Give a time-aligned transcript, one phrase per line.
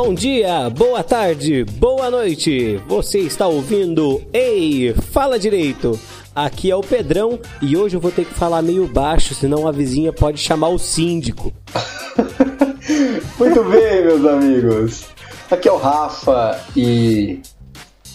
[0.00, 2.80] Bom dia, boa tarde, boa noite.
[2.86, 5.98] Você está ouvindo Ei, fala direito.
[6.32, 9.72] Aqui é o Pedrão e hoje eu vou ter que falar meio baixo, senão a
[9.72, 11.52] vizinha pode chamar o síndico.
[13.40, 15.06] Muito bem, meus amigos.
[15.50, 17.42] Aqui é o Rafa e.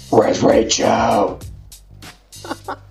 [0.09, 1.37] Where's Rachel?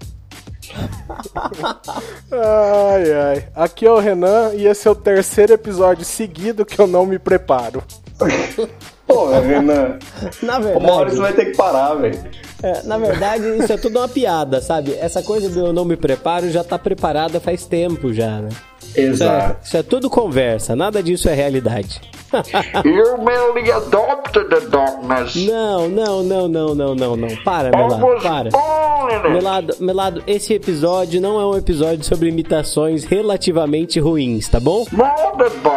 [2.30, 3.48] Ai, ai.
[3.54, 7.18] Aqui é o Renan e esse é o terceiro episódio seguido que eu não me
[7.18, 7.82] preparo.
[9.06, 9.98] Porra, Renan.
[10.42, 12.18] Na Uma hora verdade, você vai ter que parar, velho.
[12.62, 14.95] é, na verdade, isso é tudo uma piada, sabe?
[14.95, 18.48] Essa coisa do eu não me preparo já tá preparada faz tempo já, né?
[18.92, 19.56] Isso é, Exato.
[19.64, 22.01] isso é tudo conversa, nada disso é realidade.
[22.84, 25.37] You merely adopted the darkness.
[25.37, 27.37] Não, não, não, não, não, não, não.
[27.45, 29.30] Para, Melado, para.
[29.30, 34.87] Melado, Melado, esse episódio não é um episódio sobre imitações relativamente ruins, tá bom?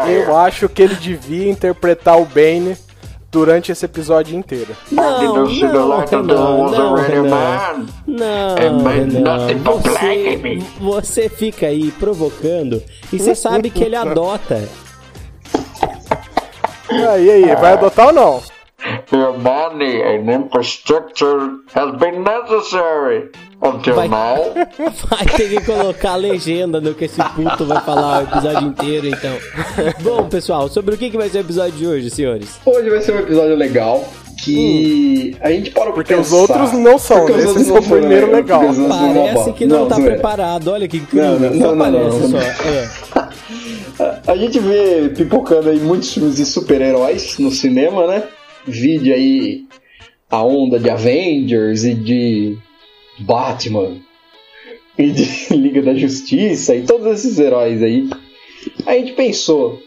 [0.07, 2.77] Eu acho que ele devia interpretar o Bane
[3.35, 4.73] durante esse episódio inteiro.
[6.09, 7.29] Renan, was não, Renan.
[7.29, 7.85] man.
[8.07, 9.47] Não, É, Renan,
[10.79, 14.65] você, fica aí provocando e você sabe que ele adota.
[16.89, 18.41] E aí, vai adotar ou não?
[19.11, 23.31] Your money and infrastructure has been necessary
[23.95, 24.09] Vai-.
[25.09, 29.07] Vai ter que colocar a legenda no que esse puto vai falar o episódio inteiro,
[29.07, 29.35] então.
[30.01, 32.59] Bom, pessoal, sobre o que que vai ser o episódio de hoje, senhores?
[32.65, 34.03] Hoje vai ser um episódio legal
[34.43, 36.35] que a gente para pra Porque os pensar.
[36.41, 37.45] outros não são, Porque os né?
[37.47, 38.69] outros Esse é não o foram primeiro legal.
[38.69, 40.13] os não Parece que não, tá zoeira.
[40.13, 41.39] preparado, olha que incrível.
[41.39, 42.37] Não, não, só não, não, parece não, só.
[43.21, 43.25] não.
[43.97, 44.19] É.
[44.27, 48.23] A gente vê pipocando aí muitos filmes de super-heróis no cinema, né?
[48.67, 49.63] Vide aí
[50.29, 52.57] a onda de Avengers e de
[53.19, 53.97] Batman
[54.97, 58.09] e de Liga da Justiça e todos esses heróis aí.
[58.85, 59.81] A gente pensou,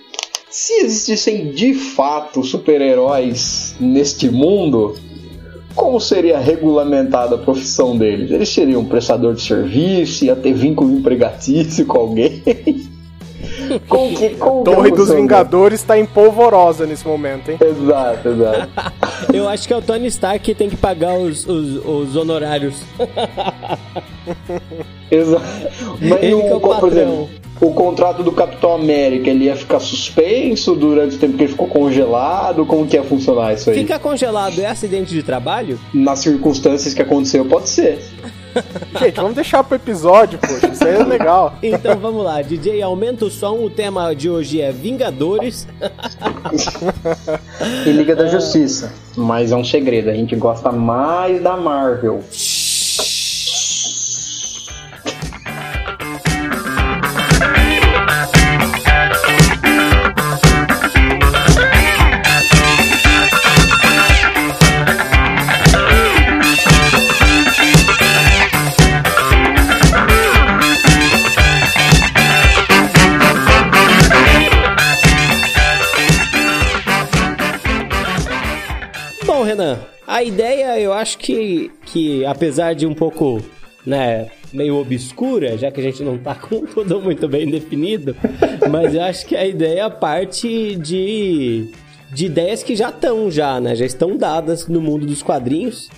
[0.50, 4.97] se existissem de fato super-heróis neste mundo,
[5.75, 8.31] como seria regulamentada a profissão deles?
[8.31, 12.43] Eles seriam prestador de serviço, ia ter vínculo empregatício com alguém?
[13.89, 17.59] Como que, a Torre dos Vingadores tá em polvorosa nesse momento, hein?
[17.61, 18.69] Exato, exato.
[19.33, 22.83] Eu acho que é o Tony Stark que tem que pagar os, os, os honorários.
[25.11, 25.45] exato.
[26.01, 26.89] Mas Ele o, que é o por patrão.
[26.89, 27.28] exemplo,
[27.61, 31.67] o contrato do Capitão América, ele ia ficar suspenso durante o tempo que ele ficou
[31.67, 32.65] congelado?
[32.65, 33.78] Como que ia funcionar isso aí?
[33.78, 35.78] Ficar congelado é acidente de trabalho?
[35.93, 37.99] Nas circunstâncias que aconteceu, pode ser.
[38.98, 40.69] Gente, vamos deixar pro episódio, poxa.
[40.69, 41.54] Isso aí é legal.
[41.62, 43.62] Então vamos lá, DJ, aumenta o som.
[43.64, 45.66] O tema de hoje é Vingadores.
[47.86, 48.92] E Liga da Justiça.
[49.16, 52.22] Mas é um segredo, a gente gosta mais da Marvel.
[80.19, 83.41] A ideia eu acho que, que apesar de um pouco,
[83.87, 88.17] né, meio obscura, já que a gente não tá com tudo muito bem definido,
[88.69, 91.71] mas eu acho que a ideia parte de,
[92.12, 95.89] de ideias que já estão já, né, já estão dadas no mundo dos quadrinhos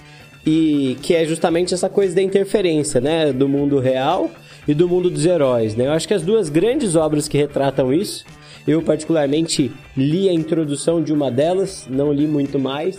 [0.44, 4.30] e que é justamente essa coisa da interferência, né, do mundo real
[4.68, 5.86] e do mundo dos heróis, né?
[5.86, 8.26] Eu acho que as duas grandes obras que retratam isso,
[8.66, 12.98] eu particularmente li a introdução de uma delas, não li muito mais,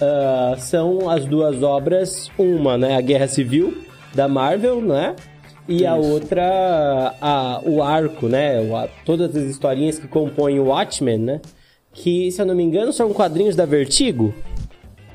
[0.00, 3.76] ah, são as duas obras, uma, né, a Guerra Civil
[4.14, 5.14] da Marvel, né?
[5.68, 8.60] E a outra, a, o arco, né?
[8.60, 11.40] o a- todas as historinhas que compõem o Watchmen, né?
[11.92, 14.32] Que, se eu não me engano, são quadrinhos da Vertigo.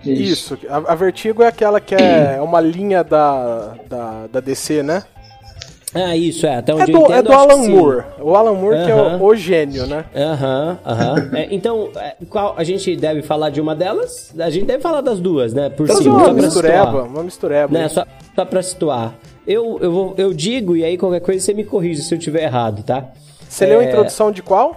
[0.03, 0.57] Isso.
[0.67, 5.03] A, a Vertigo é aquela que é uma linha da, da, da DC, né?
[5.93, 6.55] Ah, isso, é.
[6.55, 7.67] Até É onde eu do, entendo, é do Alan.
[7.67, 8.03] Moore.
[8.21, 10.05] O Alan Moore que é o, o gênio, né?
[10.15, 11.29] Aham, aham.
[11.35, 14.33] É, então, é, qual, a gente deve falar de uma delas?
[14.39, 15.69] A gente deve falar das duas, né?
[15.69, 17.05] Por Então, cima, uma mistureba, situar.
[17.07, 17.77] uma mistureba.
[17.77, 17.87] Né?
[17.89, 18.05] Só,
[18.35, 19.13] só pra situar.
[19.45, 22.43] Eu, eu, vou, eu digo, e aí qualquer coisa você me corrige se eu tiver
[22.43, 23.09] errado, tá?
[23.49, 24.75] Você leu a É, introdução de qual?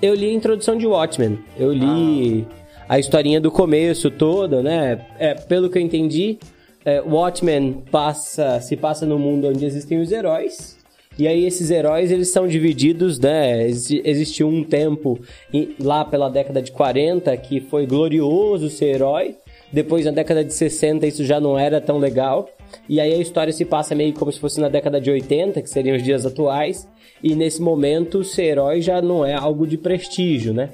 [0.00, 1.38] Eu li a introdução de Watchmen.
[1.58, 2.46] Eu li
[2.88, 5.00] a historinha do começo toda, né?
[5.18, 6.38] É, pelo que eu entendi,
[6.86, 10.74] é, Watchmen passa, se passa no mundo onde existem os heróis.
[11.18, 13.66] E aí esses heróis, eles são divididos, né?
[13.66, 15.18] Exi- Existiu um tempo
[15.52, 19.34] em- lá pela década de 40 que foi glorioso ser herói.
[19.72, 22.48] Depois, na década de 60, isso já não era tão legal.
[22.88, 25.68] E aí a história se passa meio como se fosse na década de 80, que
[25.70, 26.86] seriam os dias atuais.
[27.22, 30.70] E nesse momento, ser herói já não é algo de prestígio, né?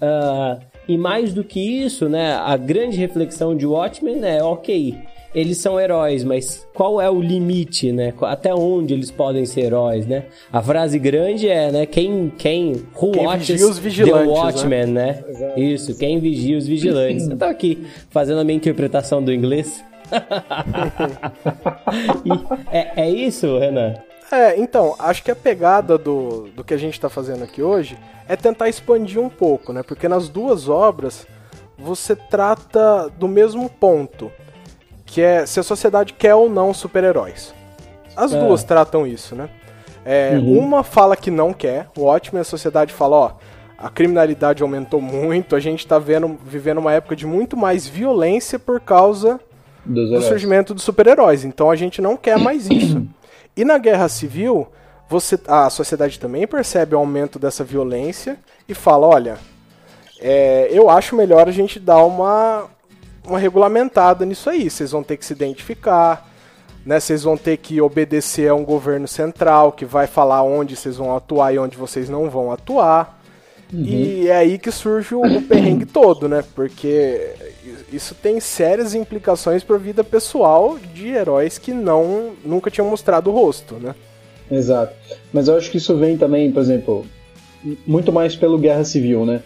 [0.00, 4.96] Ah, E mais do que isso, né, a grande reflexão de Watchmen é, ok,
[5.34, 8.12] eles são heróis, mas qual é o limite, né?
[8.22, 10.26] Até onde eles podem ser heróis, né?
[10.52, 11.86] A frase grande é, né?
[11.86, 15.24] Quem, quem, who Quem watches vigia os vigilantes, the Watchmen, né?
[15.56, 17.28] Isso, quem vigia os vigilantes.
[17.28, 19.82] Eu tô aqui fazendo a minha interpretação do inglês.
[22.24, 22.30] E
[22.70, 23.94] é, é isso, Renan?
[24.30, 27.98] É, então, acho que a pegada do, do que a gente está fazendo aqui hoje
[28.28, 29.82] é tentar expandir um pouco, né?
[29.82, 31.26] Porque nas duas obras
[31.76, 34.32] você trata do mesmo ponto,
[35.12, 37.52] que é se a sociedade quer ou não super-heróis.
[38.16, 38.40] As É.
[38.40, 39.50] duas tratam isso, né?
[40.06, 43.30] É, Uma fala que não quer, o ótimo a sociedade fala, ó,
[43.76, 48.58] a criminalidade aumentou muito, a gente tá vendo, vivendo uma época de muito mais violência
[48.58, 49.38] por causa
[49.84, 50.24] Dos do heróis.
[50.24, 51.44] surgimento dos super-heróis.
[51.44, 53.06] Então a gente não quer mais isso.
[53.54, 54.66] E na Guerra Civil,
[55.10, 59.36] você, a sociedade também percebe o aumento dessa violência e fala, olha,
[60.18, 62.64] é, eu acho melhor a gente dar uma,
[63.26, 64.68] uma regulamentada nisso aí.
[64.68, 66.28] Vocês vão ter que se identificar,
[66.84, 66.98] né?
[66.98, 71.16] Vocês vão ter que obedecer a um governo central que vai falar onde vocês vão
[71.16, 73.20] atuar e onde vocês não vão atuar.
[73.74, 76.44] E é aí que surge o, o perrengue todo, né?
[76.54, 77.30] Porque
[77.90, 83.30] isso tem sérias implicações para a vida pessoal de heróis que não nunca tinham mostrado
[83.30, 83.94] o rosto, né?
[84.50, 84.94] Exato.
[85.32, 87.06] Mas eu acho que isso vem também, por exemplo,
[87.86, 89.42] muito mais pelo Guerra Civil, né?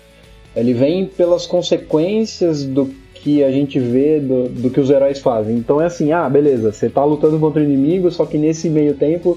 [0.56, 2.92] Ele vem pelas consequências do
[3.26, 5.56] que a gente vê do, do que os heróis fazem.
[5.56, 8.94] Então é assim, ah, beleza, você tá lutando contra o inimigo, só que nesse meio
[8.94, 9.36] tempo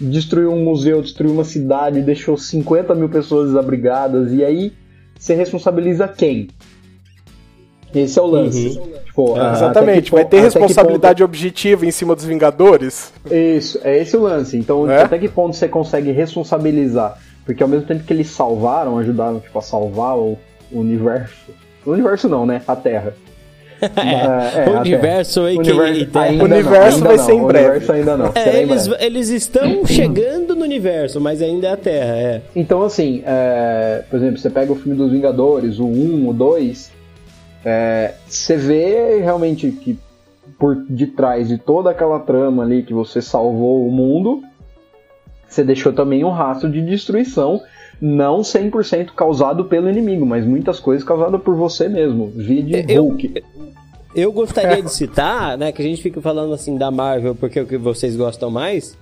[0.00, 4.72] destruiu um museu, destruiu uma cidade, deixou 50 mil pessoas desabrigadas, e aí
[5.16, 6.48] você responsabiliza quem?
[7.94, 8.70] Esse é o lance.
[9.04, 10.10] Tipo, Ah, até Exatamente.
[10.10, 13.12] Vai ponto- ter responsabilidade objetiva em cima dos Vingadores?
[13.30, 14.56] isso, é esse o lance.
[14.56, 15.02] Então, É?
[15.02, 17.16] até que ponto você consegue responsabilizar?
[17.46, 20.36] Porque ao mesmo tempo que eles salvaram, ajudaram tipo, a salvar o
[20.72, 21.52] universo.
[21.84, 22.62] O universo não, né?
[22.66, 23.14] A Terra.
[23.80, 25.64] É, é, o universo aí Terra.
[25.64, 27.68] que Universo, ainda não, universo vai não, ser em o breve.
[27.68, 28.32] universo ainda não.
[28.34, 29.04] É, eles, breve.
[29.06, 32.42] eles estão chegando no universo, mas ainda é a Terra, é.
[32.54, 36.92] Então, assim, é, por exemplo, você pega o filme dos Vingadores, o 1, o 2,
[37.64, 39.98] é, você vê realmente que
[40.58, 44.42] por detrás de toda aquela trama ali que você salvou o mundo,
[45.48, 47.62] você deixou também um rastro de destruição,
[48.00, 52.28] não 100% causado pelo inimigo, mas muitas coisas causadas por você mesmo.
[52.34, 53.42] Vide Eu- Hulk.
[54.14, 57.62] Eu gostaria de citar, né, que a gente fica falando assim da Marvel porque é
[57.62, 58.96] o que vocês gostam mais,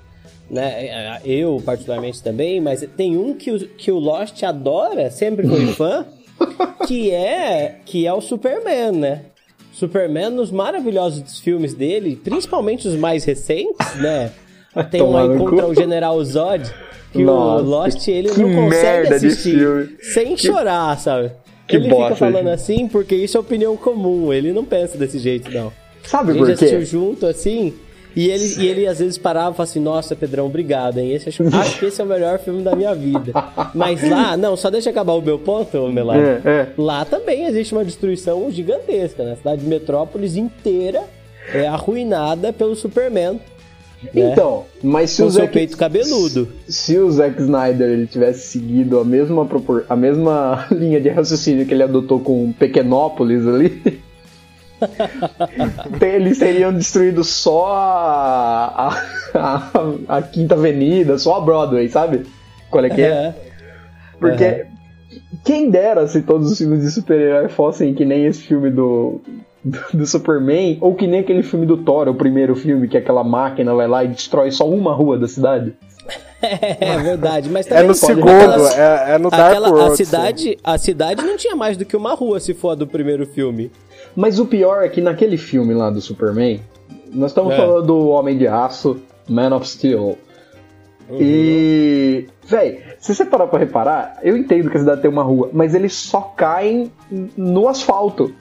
[0.51, 1.19] né?
[1.25, 6.05] Eu particularmente também, mas tem um que o, que o Lost adora, sempre foi fã,
[6.87, 9.23] que é que é o Superman, né?
[9.73, 14.31] Superman nos maravilhosos filmes dele, principalmente os mais recentes, né?
[14.91, 16.71] Tem um aí contra o General Zod,
[17.13, 21.31] que Nossa, o Lost ele que não consegue assistir sem chorar, sabe?
[21.67, 22.55] que ele bosta, fica falando gente.
[22.55, 25.71] assim porque isso é opinião comum, ele não pensa desse jeito, não.
[26.03, 26.85] Sabe A gente por assistiu quê?
[26.87, 27.75] junto, assim,
[28.17, 31.13] e ele, e ele às vezes parava e falava assim, nossa, Pedrão, obrigado, hein?
[31.13, 33.33] Esse, acho, acho que esse é o melhor filme da minha vida.
[33.75, 36.21] Mas lá, não, só deixa eu acabar o meu ponto, Melado.
[36.21, 36.69] É, é.
[36.79, 39.33] Lá também existe uma destruição gigantesca, né?
[39.33, 41.05] A cidade de Metrópolis inteira
[41.53, 43.39] é arruinada pelo Superman.
[44.03, 44.11] Né?
[44.33, 46.49] Então, mas se Com o Zack- peito cabeludo.
[46.69, 49.85] se o Zack Snyder ele tivesse seguido a mesma, propor...
[49.89, 54.01] a mesma linha de raciocínio que ele adotou com Pequenópolis ali,
[56.01, 58.89] eles teriam destruído só a,
[59.35, 62.25] a, a- a Quinta Avenida, só a Broadway, sabe?
[62.71, 63.35] Qual é que é?
[64.21, 64.65] Porque Aham.
[65.45, 69.21] quem dera se todos os filmes de super-herói fossem que nem esse filme do,
[69.69, 73.23] do, do Superman, ou que nem aquele filme do Thor, o primeiro filme, que aquela
[73.25, 75.75] máquina vai lá e destrói só uma rua da cidade.
[76.41, 79.91] É, verdade, mas É também no pode segundo, é, é no Dark Aquela, World.
[79.93, 82.87] a cidade, a cidade não tinha mais do que uma rua se for a do
[82.87, 83.73] primeiro filme.
[84.15, 86.61] Mas o pior é que naquele filme lá do Superman,
[87.13, 87.57] nós estamos É.
[87.57, 88.99] falando do Homem de Aço,
[89.29, 90.17] Man of Steel.
[91.11, 92.27] E.
[92.47, 95.75] Véi, se você parar pra reparar, eu entendo que a cidade tem uma rua, mas
[95.75, 96.91] eles só caem
[97.37, 98.33] no asfalto.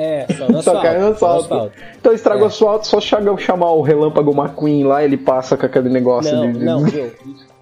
[0.00, 0.82] É, só no Só asfalto.
[0.82, 1.72] cai no asfalto.
[1.98, 2.44] Então estraga É.
[2.44, 6.58] o asfalto, só chamar o Relâmpago McQueen lá, ele passa com aquele negócio Não, de.
[6.60, 7.10] de- não, viu?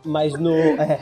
[0.06, 0.54] Mas no.
[0.54, 1.00] é.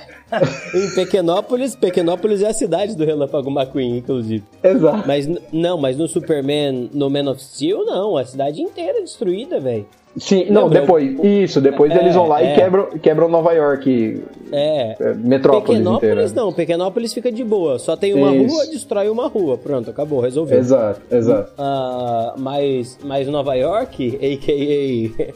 [0.75, 4.43] em Pequenópolis, Pequenópolis é a cidade do Relâmpago McQueen, inclusive.
[4.63, 5.07] Exato.
[5.07, 8.17] Mas não, mas no Superman, no Man of Steel, não.
[8.17, 9.87] A cidade inteira é destruída, velho.
[10.17, 10.81] Sim, não, Lembra?
[10.83, 11.25] depois.
[11.25, 12.53] Isso, depois É, eles vão lá é.
[12.53, 14.23] e quebram, quebram Nova York.
[14.53, 14.95] É.
[14.99, 15.99] é, Metrópolis inteira.
[16.01, 17.81] Pequenópolis não, Pequenópolis fica de boa.
[17.81, 18.55] Só tem uma Isso.
[18.55, 19.59] rua, destrói uma rua.
[19.59, 20.59] Pronto, acabou, resolveu.
[20.59, 21.53] Exato, exato.
[21.59, 25.35] Ah, mas, mas Nova York, a.k.a.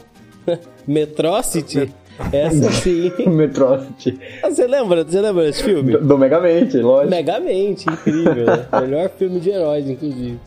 [0.87, 1.93] Metrocity,
[2.31, 3.11] Essa sim.
[3.27, 4.19] Metrocity.
[4.43, 5.03] Você lembra?
[5.03, 5.93] Você lembra desse filme?
[5.93, 7.09] Do, do Megamente, lógico.
[7.09, 8.45] Megamente, incrível.
[8.45, 8.67] né?
[8.81, 10.39] Melhor filme de heróis, inclusive.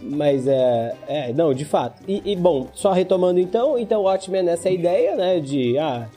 [0.00, 2.02] Mas é, é, não, de fato.
[2.06, 6.08] E, e, bom, só retomando então, então Watchmen essa ideia, né, de ah,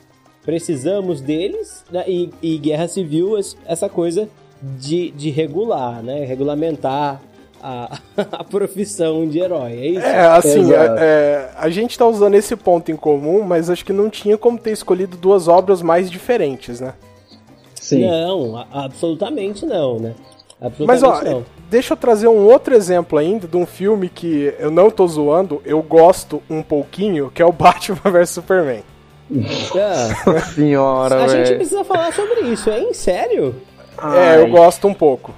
[0.44, 4.27] precisamos deles, né, e, e Guerra Civil essa coisa
[4.79, 7.22] de, de regular, né, regulamentar
[7.65, 8.00] a,
[8.31, 10.05] a profissão de herói, é isso?
[10.05, 13.91] É, assim, é, é, a gente tá usando esse ponto em comum, mas acho que
[13.93, 16.93] não tinha como ter escolhido duas obras mais diferentes, né?
[17.74, 18.05] Sim.
[18.05, 20.13] Não, a- absolutamente não, né?
[20.79, 21.45] Mas Absolutamente ó, não.
[21.69, 25.62] deixa eu trazer um outro exemplo ainda de um filme que eu não tô zoando,
[25.65, 28.84] eu gosto um pouquinho, que é o Batman vs Superman.
[29.75, 31.57] Ah, Senhora, a gente velho.
[31.57, 32.93] precisa falar sobre isso, hein?
[32.93, 33.55] Sério?
[34.15, 35.34] É, eu gosto um pouco.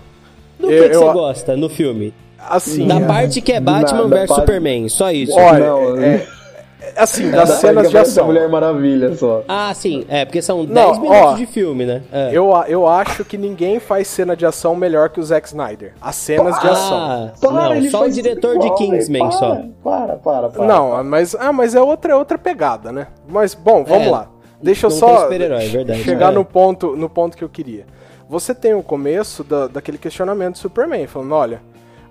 [0.59, 2.13] Do que, Eu- que eu- você gosta no filme?
[2.49, 5.33] Assim, Da é, parte que é Batman vs para- Superman, só isso.
[5.37, 8.27] olha, Não, é, é- assim, Da das cenas de ação.
[8.27, 9.43] Mulher Maravilha só.
[9.47, 12.03] Ah, sim, é, porque são Não, 10 minutos ó, de filme, né?
[12.11, 12.29] É.
[12.31, 15.93] Eu, eu acho que ninguém faz cena de ação melhor que o Zack Snyder.
[16.01, 16.97] As cenas de ação.
[16.97, 19.31] Ah, Para, não, ele só o diretor igual, de Kingsman velho.
[19.33, 19.61] só.
[19.83, 20.65] Para, para, para.
[20.65, 23.07] Não, mas, ah, mas é outra, outra pegada, né?
[23.27, 24.29] Mas, bom, vamos É, lá.
[24.61, 26.03] Deixa eu só tem super-herói, é verdade.
[26.03, 26.35] chegar É.
[26.35, 27.85] no, ponto, no ponto que eu queria.
[28.29, 31.61] Você tem o começo da, daquele questionamento do Superman, falando, olha,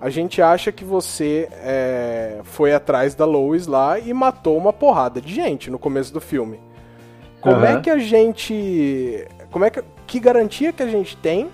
[0.01, 5.21] a gente acha que você é, foi atrás da Lois lá e matou uma porrada
[5.21, 6.59] de gente no começo do filme.
[7.41, 7.83] Como é Aham.
[7.83, 9.27] que a gente...
[9.51, 9.83] Como é que...
[10.07, 11.49] Que garantia que a gente tem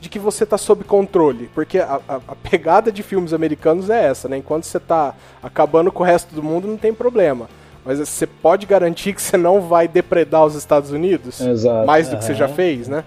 [0.00, 1.50] de que você tá sob controle.
[1.54, 4.36] Porque a, a- a pegada de filmes americanos é essa, né?
[4.36, 7.48] Enquanto você tá acabando com o resto do mundo, não tem problema.
[7.84, 11.40] Mas você pode garantir que você não vai depredar os Estados Unidos?
[11.40, 11.86] Exato.
[11.86, 13.04] Mais do que você já fez, né?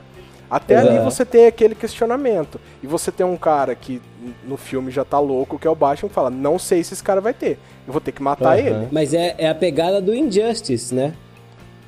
[0.50, 1.04] Até ali Exato.
[1.04, 2.60] você tem aquele questionamento.
[2.82, 4.02] E você tem um cara que
[4.46, 7.04] no filme já tá louco, que é o Batman, que fala: Não sei se esse
[7.04, 7.60] cara vai ter.
[7.86, 8.66] Eu vou ter que matar Aham.
[8.68, 8.88] ele.
[8.92, 11.14] Mas é, é a pegada do Injustice, né?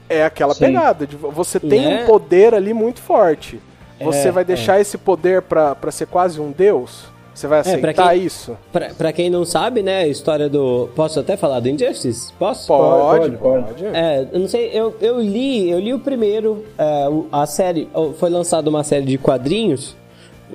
[0.10, 0.66] É aquela Sim.
[0.66, 1.08] pegada.
[1.08, 2.04] De, você tem Né?
[2.04, 3.62] um poder ali muito forte.
[4.02, 7.06] Você É, vai deixar esse poder pra, pra ser quase um deus?
[7.40, 8.58] Você vai pra aceitar quem- isso?
[8.72, 10.90] Pra, pra quem não sabe, né, a história do...
[10.94, 12.34] Posso até falar do Injustice?
[12.38, 12.68] Posso?
[12.68, 13.64] Pode, Pode, pode.
[13.82, 13.86] pode.
[13.86, 18.30] É, eu não sei, eu, eu li, eu li o primeiro, é, a série, foi
[18.30, 19.96] lançada uma série de quadrinhos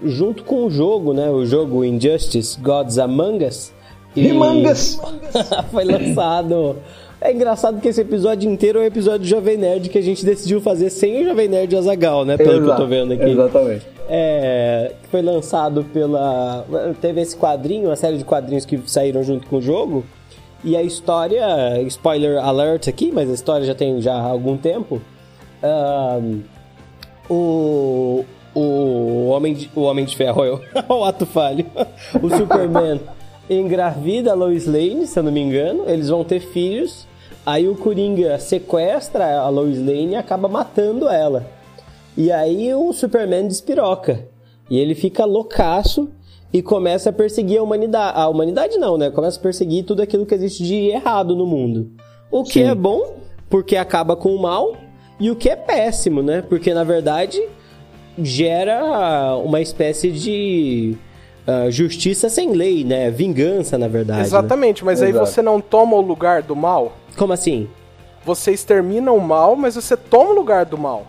[0.05, 3.73] junto com o jogo, né, o jogo Injustice Gods Among Us.
[4.15, 5.01] E Among Us.
[5.73, 6.77] foi lançado...
[7.21, 10.23] É engraçado que esse episódio inteiro é um episódio do Jovem Nerd que a gente
[10.27, 13.31] decidiu fazer sem o Jovem Nerd Azagal, né, pelo que eu tô Exato, vendo aqui.
[13.31, 13.94] Exatamente.
[14.09, 16.65] É, que foi lançado pela.
[17.01, 20.05] Teve esse quadrinho, uma série de quadrinhos que saíram junto com o jogo.
[20.63, 25.01] E a história, spoiler alert aqui, mas a história já tem já há algum tempo.
[25.63, 26.41] ahn,
[27.29, 31.67] o, o, homem de, o Homem de Ferro, eu, o ato falho.
[32.23, 33.01] O Superman
[33.49, 35.85] engravida a Lois Lane, se eu não me engano.
[35.87, 37.07] Eles vão ter filhos.
[37.45, 41.47] Aí o Coringa sequestra a Lois Lane e acaba matando ela.
[42.17, 44.29] E aí o Superman despiroca.
[44.71, 46.09] E ele fica loucaço
[46.53, 48.19] e começa a perseguir a humanidade.
[48.19, 49.11] A humanidade não, né?
[49.11, 51.91] Começa a perseguir tudo aquilo que existe de errado no mundo.
[52.31, 52.69] O que Sim.
[52.69, 53.17] é bom,
[53.51, 54.77] porque acaba com o mal,
[55.19, 56.43] e o que é péssimo, né?
[56.43, 57.43] Porque na verdade
[58.19, 60.97] gera uma espécie de
[61.47, 63.11] ah, justiça sem lei, né?
[63.11, 64.21] Vingança, na verdade.
[64.21, 64.25] né?
[64.25, 65.27] Exatamente, mas aí Exato.
[65.27, 66.93] você não toma o lugar do mal.
[67.17, 67.69] Como assim?
[68.25, 71.07] Você extermina o mal, mas você toma o lugar do mal.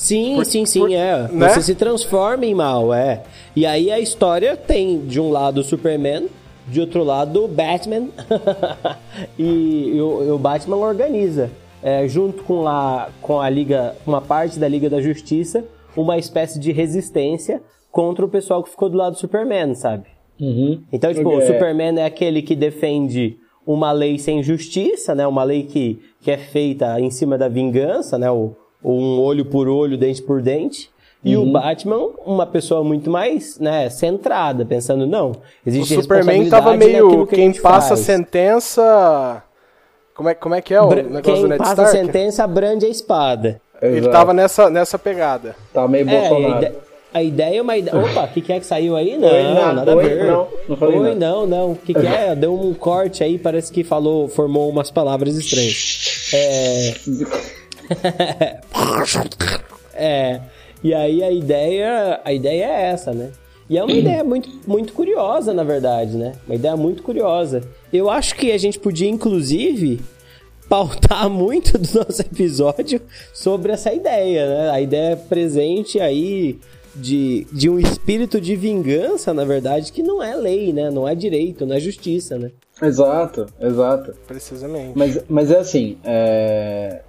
[0.00, 1.28] Sim, Por- sim, sim, por- é.
[1.30, 1.48] né?
[1.50, 3.22] Você se transforma em mal, é.
[3.54, 6.26] E aí a história tem, de um lado, o Superman,
[6.66, 8.08] de outro lado, o Batman.
[9.38, 11.50] e, e o, e o Batman organiza,
[11.82, 16.58] é, junto com, lá, com a Liga, uma parte da Liga da Justiça, uma espécie
[16.58, 17.60] de resistência
[17.92, 20.04] contra o pessoal que ficou do lado do Superman, sabe?
[20.40, 20.82] Uhum.
[20.90, 21.42] Então, tipo, o.
[21.42, 25.26] Superman é aquele que defende uma lei sem justiça, né?
[25.26, 28.30] Uma lei que, que é feita em cima da vingança, né?
[28.30, 30.90] O, o um olho por olho, dente por dente.
[31.22, 31.48] E Uhum.
[31.48, 36.76] o Batman, uma pessoa muito mais, né, centrada, pensando, não, O existe Superman responsabilidade tava
[36.78, 37.04] meio.
[37.04, 38.00] naquilo que a Quem passa faz.
[38.00, 39.42] sentença.
[40.14, 41.90] Como é, como é que é o Bra- negócio Quem do Ned passa Stark?
[41.98, 43.60] sentença brande a espada.
[43.82, 44.12] Ele Exato.
[44.12, 45.54] tava nessa, nessa pegada.
[45.74, 46.64] Tá meio É, a, Bolsonaro.
[46.66, 46.72] ide-
[47.12, 47.96] a ideia é uma ideia.
[47.98, 49.16] Opa, o que, que é que saiu aí?
[49.18, 49.72] Não, Oi, nada.
[49.72, 50.24] nada a Oi, ver.
[50.26, 51.18] não, não falei Oi, nada.
[51.20, 51.72] não, não.
[51.72, 52.34] O que, que é?
[52.36, 56.30] Deu um corte aí, parece que falou, formou umas palavras estranhas.
[56.34, 56.94] É.
[59.94, 60.40] é.
[60.82, 63.30] E aí a ideia, a ideia é essa, né?
[63.68, 66.32] E é uma ideia muito, muito curiosa, na verdade, né?
[66.46, 67.62] Uma ideia muito curiosa.
[67.92, 70.00] Eu acho que a gente podia, inclusive,
[70.68, 73.00] pautar muito do nosso episódio
[73.32, 74.70] sobre essa ideia, né?
[74.70, 76.58] A ideia presente aí
[76.94, 80.90] de, de um espírito de vingança, na verdade, que não é lei, né?
[80.90, 82.50] Não é direito, não é justiça, né?
[82.82, 84.14] Exato, exato.
[84.26, 84.92] Precisamente.
[84.96, 87.02] Mas, mas é assim, é...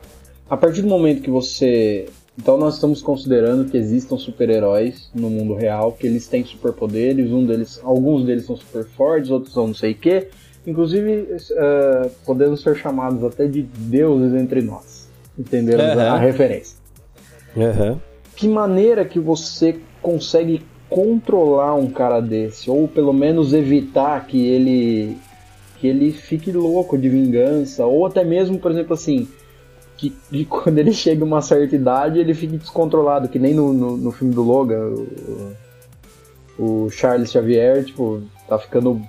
[0.52, 2.08] a partir do momento que você.
[2.38, 7.46] Então nós estamos considerando que existam super-heróis no mundo real, que eles têm superpoderes, um
[7.46, 10.28] deles, alguns deles são super fortes, outros são não sei o quê.
[10.68, 15.10] Inclusive, uh, podemos ser chamados até de deuses entre nós.
[15.40, 16.00] Entenderam Uhum.
[16.02, 16.78] a referência?
[17.58, 18.00] Aham.
[18.36, 22.70] Que maneira que você consegue controlar um cara desse?
[22.70, 25.18] Ou pelo menos evitar que ele
[25.80, 29.28] que ele fique louco de vingança, ou até mesmo, por exemplo, assim,
[30.02, 33.72] que, que quando ele chega a uma certa idade ele fique descontrolado, que nem no,
[33.74, 34.94] no, no filme do Logan,
[36.58, 39.02] o, o Charles Xavier, tipo, tá ficando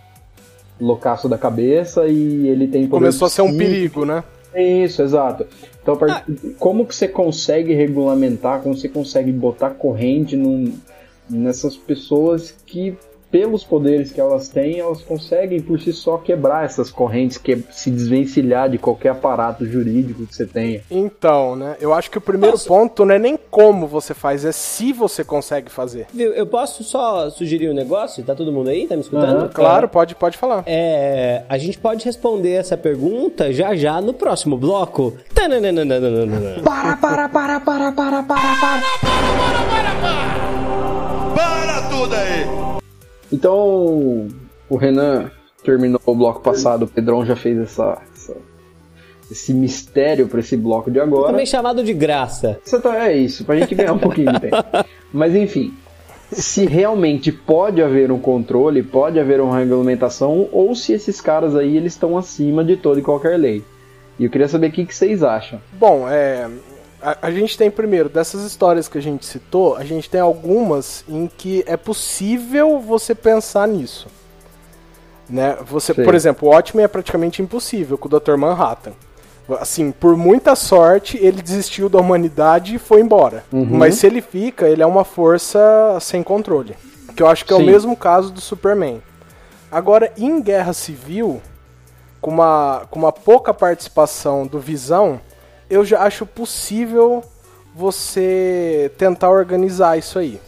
[0.81, 4.23] loucaço da cabeça e ele tem Começou a ser um perigo, né?
[4.55, 5.47] Isso, exato.
[5.81, 6.25] Então, a part-
[6.59, 10.75] como que você consegue regulamentar, como você consegue botar corrente num-
[11.31, 12.95] nessas pessoas que,
[13.33, 17.91] pelos poderes que elas têm, elas conseguem por si só quebrar essas correntes, que se
[17.91, 20.83] desvencilhar de qualquer aparato jurídico que você tenha.
[20.91, 21.77] Então, né?
[21.81, 22.69] Eu acho que o primeiro Nossa.
[22.69, 26.07] ponto não é nem como você faz, é se você consegue fazer.
[26.13, 28.23] Viu, Eu posso só sugerir um negócio?
[28.23, 28.87] Tá todo mundo aí?
[28.87, 29.39] Tá me escutando?
[29.39, 29.49] Aham.
[29.49, 30.63] Claro, pode, pode falar.
[30.67, 35.15] É, a gente pode responder essa pergunta já já no próximo bloco.
[35.35, 35.83] Tananana.
[36.63, 38.83] Para, para, para, para, para, para, para.
[41.35, 42.82] Para tudo aí!
[43.33, 44.29] Então,
[44.69, 45.31] o Renan
[45.65, 48.37] terminou o bloco passado, o Pedrão já fez essa, essa-
[49.31, 51.29] esse mistério para esse bloco de agora.
[51.31, 52.61] Também chamado de graça.
[52.83, 54.57] Tá, é isso, pra gente ganhar um pouquinho de tempo.
[55.13, 55.73] Mas enfim,
[56.31, 61.77] se realmente pode haver um controle, pode haver uma regulamentação, ou se esses caras aí
[61.77, 63.63] eles estão acima de toda e qualquer lei.
[64.19, 65.59] E eu queria saber o que, que vocês acham.
[65.79, 66.49] Bom, é.
[67.03, 71.05] A, a gente tem primeiro, dessas histórias que a gente citou, a gente tem algumas
[71.09, 74.07] em que é possível você pensar nisso.
[75.29, 75.57] Né?
[75.67, 76.05] Você, Sei.
[76.05, 78.37] por exemplo, o Watchmen é praticamente impossível com o Dr.
[78.37, 78.93] Manhattan.
[79.59, 83.45] Assim, por muita sorte, ele desistiu da humanidade e foi embora.
[83.51, 86.77] Mas se ele fica, ele é uma força sem controle.
[87.17, 87.67] Que eu acho que é o Sim.
[87.67, 89.03] mesmo caso do Superman.
[89.71, 91.43] Agora, em Guerra Civil,
[92.21, 95.21] com uma, com uma pouca participação do Visão,
[95.73, 97.23] eu já acho possível
[97.75, 100.41] você tentar organizar isso aí.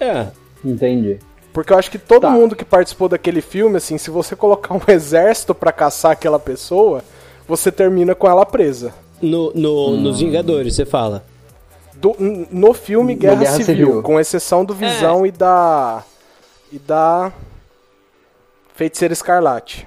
[0.00, 0.26] É.
[0.64, 1.18] Entendi.
[1.52, 2.30] Porque eu acho que todo Tá.
[2.30, 7.02] mundo que participou daquele filme, assim, se você colocar um exército pra caçar aquela pessoa,
[7.46, 8.92] você termina com ela presa.
[9.22, 11.24] No, no- Nos Vingadores, você fala.
[11.94, 14.02] Do- no filme Guerra, Guerra Civil, Civil.
[14.02, 16.02] com exceção do Visão e da.
[16.72, 17.32] e da.
[18.74, 19.86] Feiticeira Escarlate.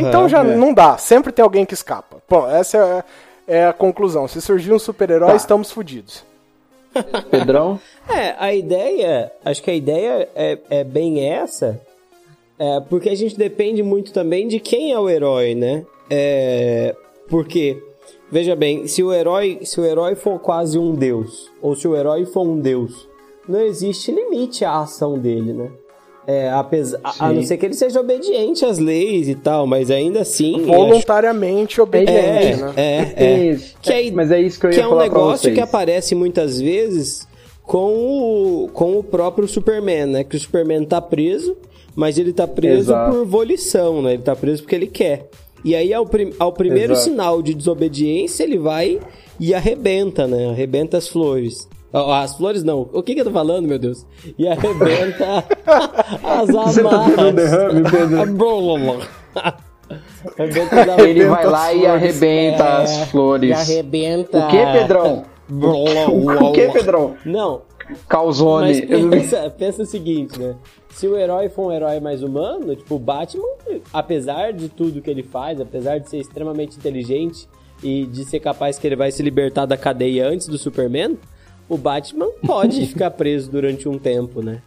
[0.00, 0.56] Então já é.
[0.56, 2.16] não dá, sempre tem alguém que escapa.
[2.28, 3.04] Bom, essa é,
[3.46, 4.26] é a conclusão.
[4.28, 5.36] Se surgir um super-herói, Tá.
[5.36, 6.24] estamos fodidos.
[7.30, 7.78] Pedrão?
[8.08, 11.78] É, a ideia, acho que a ideia é, é bem essa,
[12.58, 15.84] é, porque a gente depende muito também de quem é o herói, né?
[16.08, 16.94] É,
[17.28, 17.82] porque,
[18.30, 21.94] veja bem, se o herói, se o herói for quase um deus, ou se o
[21.94, 23.06] herói for um deus,
[23.46, 25.70] não existe limite à ação dele, né?
[26.26, 29.90] É, apesar, a, a não ser que ele seja obediente às leis e tal, mas
[29.92, 30.56] ainda assim.
[30.56, 32.72] acho- Voluntariamente obediente, é, né?
[32.76, 33.44] é, é.
[33.52, 33.74] Isso.
[33.80, 36.60] Que aí- Mas é isso que eu ia que é um negócio que aparece muitas
[36.60, 37.26] vezes
[37.62, 37.94] com
[38.64, 40.24] o, com o próprio Superman, né?
[40.24, 41.56] Que o Superman tá preso,
[41.94, 43.12] mas ele tá preso Exato.
[43.16, 44.14] por volição, né?
[44.14, 45.28] Ele tá preso porque ele quer.
[45.64, 47.08] E aí, ao, prim- ao primeiro Exato.
[47.10, 49.00] sinal de desobediência, ele vai
[49.38, 50.50] e arrebenta, né?
[50.50, 51.68] Arrebenta as flores.
[52.22, 52.88] As flores não.
[52.92, 54.04] O que que eu tô falando, meu Deus?
[54.38, 55.44] E arrebenta
[56.22, 57.34] as Você tá tendo um amarras.
[57.34, 58.18] derrame, Pedro?
[60.38, 61.06] arrebenta as amarras.
[61.06, 63.50] Ele vai lá e arrebenta É, as flores.
[63.50, 64.38] E arrebenta.
[64.38, 65.24] O que, Pedrão?
[65.48, 67.14] O que, Pedrão?
[67.24, 67.62] Não,
[68.08, 68.82] Calzone.
[68.84, 70.56] pensa, pensa o seguinte, né?
[70.90, 73.46] Se o herói for um herói mais humano, tipo, o Batman,
[73.92, 77.46] apesar de tudo que ele faz, apesar de ser extremamente inteligente
[77.80, 81.16] e de ser capaz que ele vai se libertar da cadeia antes do Superman,
[81.68, 84.62] o Batman pode ficar preso durante um tempo, né?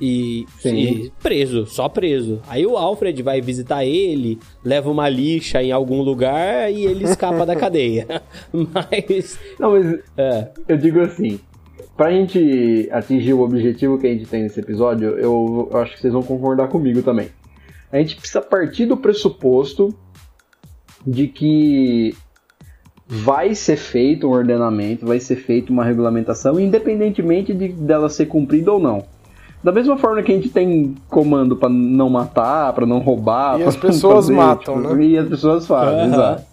[0.00, 2.40] E, e preso, só preso.
[2.46, 7.44] Aí o Alfred vai visitar ele, leva uma lixa em algum lugar e ele escapa
[7.44, 8.22] da cadeia.
[8.52, 9.38] Mas.
[9.58, 11.40] Não, mas É, eu digo assim,
[11.96, 16.00] pra gente atingir o objetivo que a gente tem nesse episódio, eu, eu acho que
[16.00, 17.30] vocês vão concordar comigo também.
[17.90, 19.92] A gente precisa partir do pressuposto
[21.04, 22.14] de que
[23.08, 28.70] vai ser feito um ordenamento, vai ser feita uma regulamentação, independentemente de dela ser cumprida
[28.70, 29.02] ou não.
[29.64, 33.60] Da mesma forma que a gente tem comando pra não matar, pra não roubar, E
[33.60, 35.04] pra as pessoas fazer, matam, tipo, né?
[35.04, 36.12] E as pessoas fazem, Aham.
[36.12, 36.44] exato.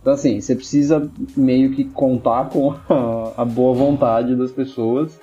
[0.00, 5.18] Então, assim, você precisa meio que contar com a, a boa vontade das pessoas,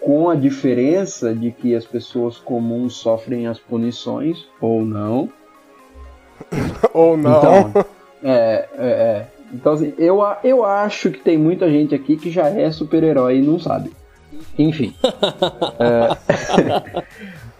[0.00, 5.30] com a diferença de que as pessoas comuns sofrem as punições, ou não.
[6.92, 7.38] Ou não.
[7.38, 7.72] Então,
[8.22, 9.26] é, é, é.
[9.52, 13.42] Então, assim, eu, eu acho que tem muita gente aqui que já é super-herói e
[13.42, 13.90] não sabe.
[14.58, 14.94] Enfim.
[15.78, 17.02] É,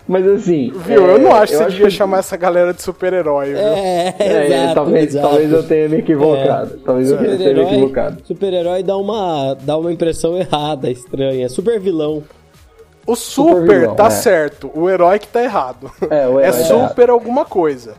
[0.09, 0.71] Mas assim.
[0.73, 1.05] Viu?
[1.05, 3.59] eu não é, acho que você devia que- chamar essa galera de super-herói, viu?
[3.59, 5.29] É, É, exato, talvez, exato.
[5.29, 6.79] talvez eu tenha me equivocado.
[6.85, 8.23] Talvez eu tenha me equivocado.
[8.25, 11.49] super-herói dá uma, dá uma impressão errada, estranha.
[11.49, 12.23] Super vilão.
[13.05, 14.11] O super, Super vilão, tá é.
[14.11, 15.91] certo, o herói que tá errado.
[16.09, 17.95] É, o É herói tá super alguma coisa.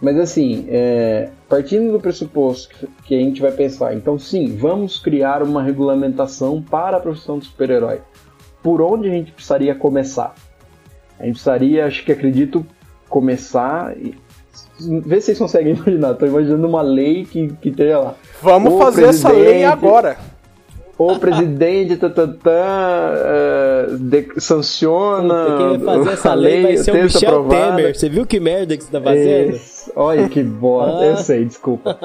[0.00, 5.42] Mas assim, é, partindo do pressuposto que, a gente vai pensar, então sim, vamos criar
[5.42, 8.00] uma regulamentação para a profissão de super-herói.
[8.62, 10.34] Por onde a gente precisaria começar?
[11.18, 12.66] A gente precisaria, acho que acredito,
[13.08, 13.96] começar.
[13.96, 14.14] E,
[14.78, 16.12] vê se vocês conseguem imaginar.
[16.12, 18.14] Estou imaginando uma lei que, que tenha lá.
[18.42, 20.18] Vamos fazer essa lei presidente- agora.
[20.98, 22.50] O presidente tatatã,
[23.14, 25.56] é, de- sanciona.
[25.58, 27.76] Quem vai fazer essa lei vai ser o Michel aprovado.
[27.76, 27.94] Temer.
[27.96, 29.56] Você viu que merda que você tá fazendo?
[29.56, 29.92] Isso.
[29.94, 31.00] Olha que bosta.
[31.00, 31.06] Ah.
[31.06, 31.98] Eu sei, desculpa.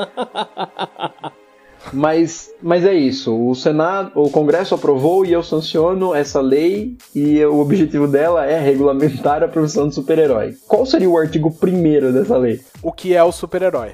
[1.93, 3.35] Mas, mas é isso.
[3.35, 8.59] O Senado, o Congresso aprovou e eu sanciono essa lei e o objetivo dela é
[8.59, 10.53] regulamentar a profissão de super-herói.
[10.67, 12.61] Qual seria o artigo primeiro dessa lei?
[12.83, 13.91] O que é o super-herói?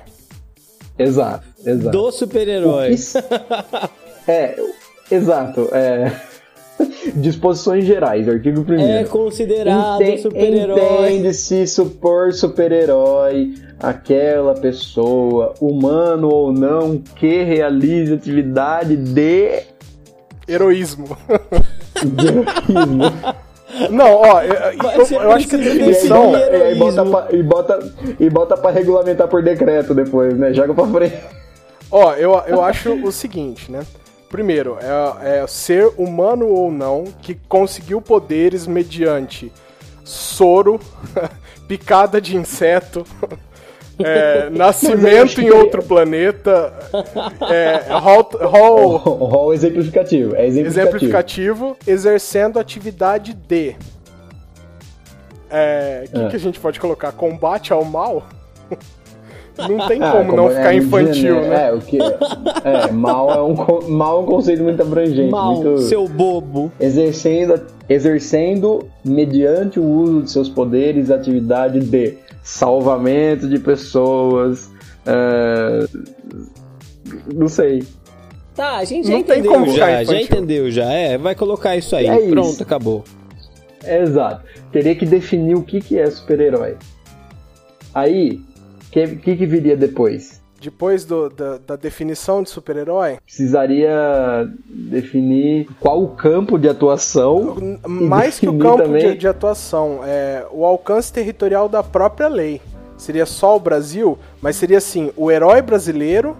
[0.99, 1.91] Exato, exato.
[1.97, 2.95] Do super-herói.
[2.95, 3.97] que
[4.29, 4.57] É,
[5.11, 5.69] exato.
[5.71, 6.11] É...
[7.15, 8.91] Disposições gerais, artigo primeiro.
[8.91, 10.79] É considerado Enten- super-herói.
[11.13, 19.63] Entende-se supor super-herói aquela pessoa, humano ou não, que realize atividade de,
[20.47, 21.17] Heroísmo.
[22.05, 23.11] de heroísmo.
[23.89, 26.31] Não, ó, eu, Mas eu- você eu acho que a E definição.
[26.31, 27.79] e aí bota, e, bota,
[28.19, 30.53] e bota pra regulamentar por decreto depois, né?
[30.53, 31.15] Joga pra frente.
[31.91, 33.79] Ó, eu, eu acho o seguinte, né?
[34.29, 34.77] Primeiro,
[35.23, 39.51] é, é ser humano ou não que conseguiu poderes mediante
[40.03, 40.79] soro,
[41.67, 43.05] picada de inseto,
[43.99, 46.73] é, nascimento em outro planeta,
[47.49, 47.97] é, O
[48.47, 50.35] hall rol exemplificativo.
[50.35, 50.67] É exemplificativo.
[50.67, 53.75] exemplificativo, exercendo atividade de.
[55.49, 56.29] É, O que, É.
[56.29, 57.11] que a gente pode colocar?
[57.13, 58.23] Combate ao mal?
[59.57, 61.67] Não tem Ah, como não é ficar muito infantil, né?
[61.67, 61.97] É, o que.
[62.63, 65.31] É, mal é um, mal é um conceito muito abrangente.
[65.31, 65.79] Mal, muito...
[65.81, 66.71] seu bobo.
[66.79, 74.69] exercendo, exercendo mediante o uso de seus poderes atividade de salvamento de pessoas.
[75.05, 75.85] é,
[77.33, 77.83] Não sei.
[78.55, 80.91] Tá, a gente já Não tem entendeu já, já entendeu já.
[80.91, 82.07] É, vai colocar isso aí.
[82.07, 82.29] É isso.
[82.29, 83.03] Pronto, acabou.
[83.85, 84.41] Exato.
[84.71, 86.75] Teria que definir o que, que é super-herói.
[87.93, 88.41] Aí,
[88.91, 90.41] que, que, que viria depois?
[90.59, 97.55] Depois do- da, da definição de super-herói, Precisaria definir qual o campo de atuação.
[97.87, 102.59] mais que o campo também- de, de atuação, é o alcance territorial da própria lei.
[102.97, 106.35] Seria só o Brasil, mas seria assim, o herói brasileiro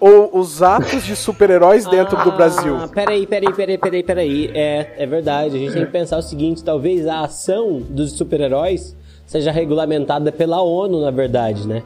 [0.00, 2.74] ou os atos de super-heróis dentro do Brasil.
[2.76, 4.50] Ah, peraí, peraí, peraí, peraí, peraí.
[4.52, 5.54] É, é verdade.
[5.54, 8.96] A gente tem que pensar o seguinte: talvez a ação dos super-heróis
[9.30, 11.84] seja regulamentada pela ONU, na verdade, né?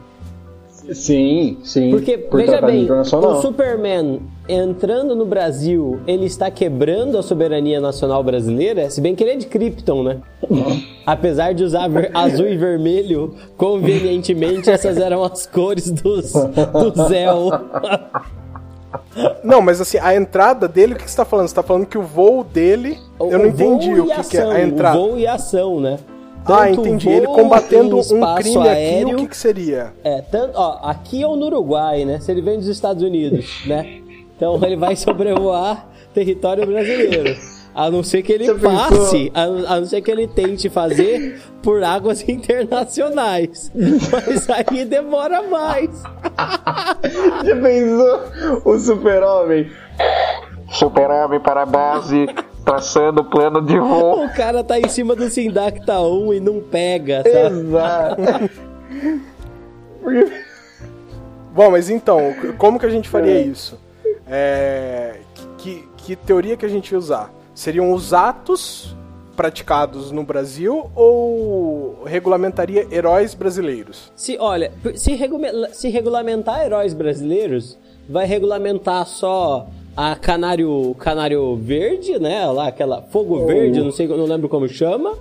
[0.93, 1.91] Sim, sim.
[1.91, 8.23] Porque, por veja bem, o Superman entrando no Brasil, ele está quebrando a soberania nacional
[8.23, 10.17] brasileira, se bem que ele é de Krypton, né?
[11.05, 17.51] Apesar de usar azul e vermelho, convenientemente essas eram as cores dos, do Zéu.
[19.43, 21.47] Não, mas assim, a entrada dele, o que você tá falando?
[21.47, 22.97] Você tá falando que o voo dele.
[23.19, 24.97] O- eu não entendi o que, que é a entrada.
[24.99, 25.99] O voo e ação, né?
[26.45, 27.05] Ah, Tanto entendi.
[27.05, 29.93] voo Ele combatendo um espaço crime aéreo, aqui, o que, que seria?
[30.03, 32.19] É, tanto, ó, aqui ou no Uruguai, né?
[32.19, 34.01] Se ele vem dos Estados Unidos, né?
[34.35, 37.35] Então ele vai sobrevoar território brasileiro.
[37.73, 41.41] A não ser que ele Você passe, a, a não ser que ele tente fazer
[41.61, 43.69] por águas internacionais.
[43.75, 45.89] Mas aí demora mais.
[47.43, 49.69] Já pensou o super-homem?
[50.71, 52.27] Super-Homem para a base,
[52.65, 54.25] traçando o plano de voo.
[54.25, 57.59] O cara tá em cima do Sindacta 1 e não pega, sabe?
[57.59, 58.21] Exato.
[61.53, 62.19] Bom, mas então,
[62.57, 63.79] como que a gente faria isso?
[64.27, 65.19] É,
[65.57, 67.31] que, que teoria que a gente ia usar?
[67.53, 68.95] Seriam os atos
[69.37, 74.11] praticados no Brasil ou regulamentaria heróis brasileiros?
[74.15, 77.77] Se, olha, se, regula- se regulamentar heróis brasileiros,
[78.09, 82.45] vai regulamentar só a canário, canário verde, né?
[82.47, 85.13] Lá, aquela fogo verde, não sei, não lembro como chama.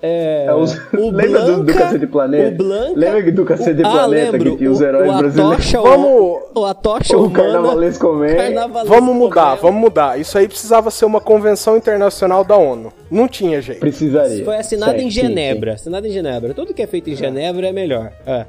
[0.00, 2.48] É, É os- o Lembra do- do Blanca, Cacete Planeta?
[2.54, 5.52] O Blanca, Lembra do Cacete o, ah, Planeta lembro, que tinha os heróis o brasileiros?
[5.54, 8.36] Atocha, Vamos- o, a tocha O humana, Carnavalesco Man.
[8.36, 9.56] Carnavalesco Vamos mudar, Man.
[9.56, 10.20] vamos mudar.
[10.20, 12.92] Isso aí precisava ser uma convenção internacional da ONU.
[13.10, 13.80] Não tinha jeito.
[13.80, 14.44] Precisaria.
[14.44, 15.72] Foi assinado Certo, em sim, Genebra.
[15.74, 16.54] Assinado em Genebra.
[16.54, 18.12] Tudo que é feito em Genebra é melhor.
[18.24, 18.46] É.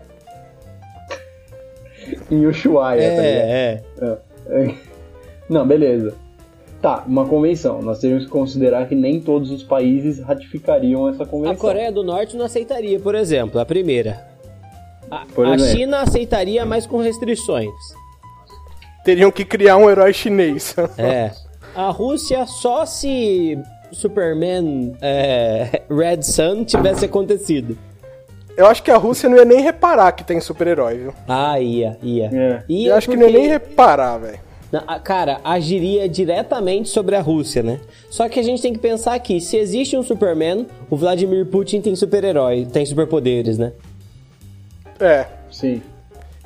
[2.05, 2.36] sim.
[2.36, 3.25] em Ushuaia, tá ligado?
[3.25, 3.82] É,
[4.51, 4.88] é.
[5.49, 6.15] Não, beleza.
[6.81, 7.81] Tá, uma convenção.
[7.81, 11.53] Nós temos que considerar que nem todos os países ratificariam essa convenção.
[11.53, 14.25] A Coreia do Norte não aceitaria, por exemplo, a primeira.
[15.12, 15.57] A, a.
[15.57, 17.69] China aceitaria, mas com restrições.
[19.03, 20.75] Teriam que criar um herói chinês.
[20.97, 21.31] É.
[21.75, 23.57] A Rússia só se
[23.91, 27.77] Superman é, Red Sun tivesse acontecido.
[28.57, 31.13] Eu acho que a Rússia não ia nem reparar que tem super-herói, viu?
[31.27, 32.25] Ah, ia, ia.
[32.33, 32.63] É.
[32.67, 34.39] Ia Eu acho que não ia porque- nem reparar, velho.
[35.03, 37.79] Cara, agiria diretamente sobre a Rússia, né?
[38.10, 41.82] Só que a gente tem que pensar que se existe um Superman, o Vladimir Putin
[41.82, 43.73] tem super-herói, tem superpoderes, né?
[44.99, 45.82] É, Sim.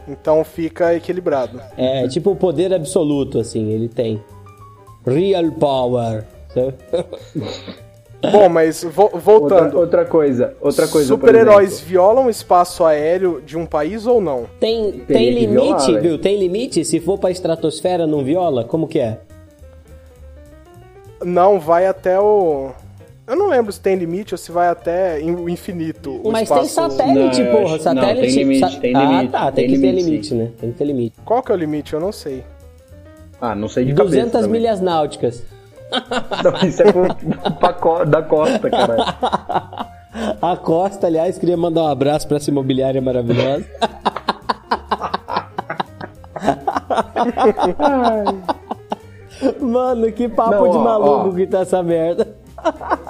[0.08, 1.60] então fica equilibrado.
[1.76, 4.22] É tipo o poder absoluto, assim, ele tem.
[5.06, 6.24] Real power.
[6.54, 6.76] sabe?
[8.32, 9.78] Bom, mas vo- Outra, voltando.
[9.78, 11.08] outra coisa, outra coisa.
[11.08, 14.46] Super-heróis violam o espaço aéreo de um país ou não?
[14.60, 15.52] Tem, tem que limite,
[15.88, 16.18] violar, viu?
[16.18, 16.86] Tem limite?
[16.86, 18.64] Se for pra estratosfera, não viola?
[18.64, 19.20] Como que é?
[21.24, 22.72] Não, vai até o.
[23.26, 26.20] Eu não lembro se tem limite ou se vai até o infinito.
[26.24, 27.64] o Mas tem espaço- satélite, Não, porra.
[27.64, 28.22] acho- não, Satélite.
[28.28, 29.52] tem limite, sa- tem Ah, limite, tá.
[29.52, 30.36] Tem, tem que ter limite, limite, sim.
[30.38, 30.50] né?
[30.60, 31.16] Tem que ter limite.
[31.24, 31.94] Qual que é o limite?
[31.94, 32.44] Eu não sei.
[33.40, 34.62] Ah, não sei de 200 cabeça também.
[34.62, 35.44] milhas náuticas.
[36.44, 39.04] Não, isso é pro, da costa, caralho.
[40.42, 43.66] A Costa, aliás, queria mandar um abraço pra essa imobiliária maravilhosa.
[49.60, 51.34] Mano, que papo Não, de ó, maluco ó.
[51.34, 52.36] que tá essa merda.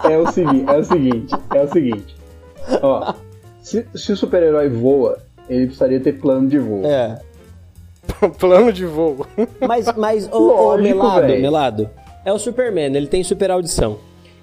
[0.10, 2.16] É o seguinte, é o seguinte, é o seguinte.
[2.82, 3.14] Ó,
[3.62, 5.20] se, se o super-herói voa,
[5.50, 6.86] ele precisaria ter plano de voo.
[6.86, 7.20] É.
[8.40, 9.26] Plano de voo.
[9.66, 11.42] Mas, mas ô, ô, Lógico, Melado, véi.
[11.42, 11.90] Melado,
[12.26, 13.98] é o Superman, ele tem super audição.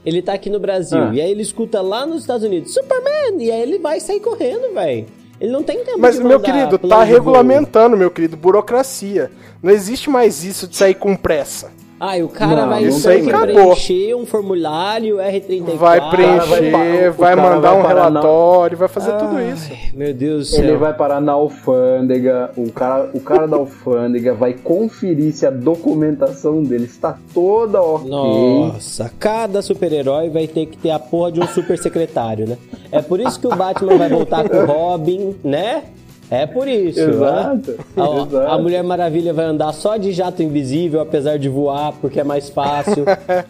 [0.04, 1.10] Ele tá aqui no Brasil, Ah.
[1.12, 3.36] e aí ele escuta lá nos Estados Unidos, Superman!
[3.38, 5.06] E aí ele vai sair correndo, velho.
[5.40, 9.30] Ele não tem tempo Mas, meu querido, tá regulamentando, meu querido, burocracia.
[9.62, 11.72] Não existe mais isso de sair com pressa.
[12.02, 13.46] Ah, e o cara Não, vai, isso aí acabou.
[13.74, 15.76] preencher um formulário R34.
[15.76, 19.70] Vai vai preencher, vai cara mandar vai um parar na- relatório, vai fazer tudo isso.
[19.94, 20.64] Meu Deus do céu.
[20.64, 25.50] Ele vai parar na alfândega, o cara, o cara da alfândega vai conferir se a
[25.50, 28.08] documentação dele está toda ok.
[28.10, 32.56] Nossa, cada super-herói vai ter que ter a porra de um super secretário, né?
[32.90, 35.84] É por isso que o Batman vai voltar com o Robin, né?
[36.30, 37.00] É por isso.
[37.00, 37.78] Exato, né?
[37.96, 38.36] A, exato.
[38.38, 42.48] a Mulher Maravilha vai andar só de jato invisível, apesar de voar, porque é mais
[42.48, 43.04] fácil.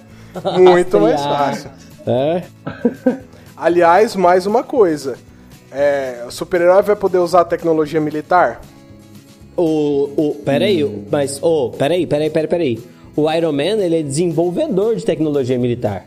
[0.58, 1.70] Muito mais fácil.
[2.06, 2.42] É?
[3.56, 5.16] Aliás, mais uma coisa.
[5.70, 8.60] É, o super-herói vai poder usar a tecnologia militar?
[9.56, 12.80] O, o, peraí, mas, ô, peraí, peraí, peraí, peraí.
[13.14, 16.06] O Iron Man, ele é desenvolvedor de tecnologia militar.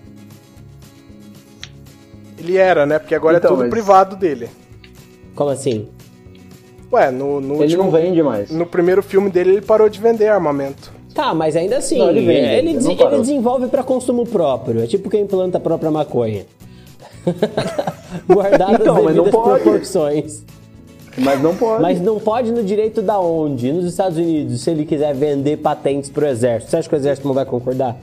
[2.40, 2.98] Ele era, né?
[3.00, 4.50] Porque agora Então, é tudo mas- privado dele.
[5.36, 5.88] Como assim?
[6.94, 7.84] Ué, no, no Ele último.
[7.84, 8.52] não vende mais.
[8.52, 10.92] No primeiro filme dele, ele parou de vender armamento.
[11.14, 14.82] Tá, mas ainda assim, Não, ele vende, ele, ele não ele desenvolve pra consumo próprio.
[14.84, 16.46] É tipo quem planta a própria maconha.
[18.28, 19.62] Guardado Então, as mas não devidas pode.
[19.64, 20.44] proporções.
[21.18, 21.82] Mas não pode.
[21.82, 23.72] Mas não pode no direito da onde?
[23.72, 26.72] Nos Estados Unidos, se ele quiser vender patentes pro exército.
[26.72, 27.96] Você acha que o exército não vai concordar?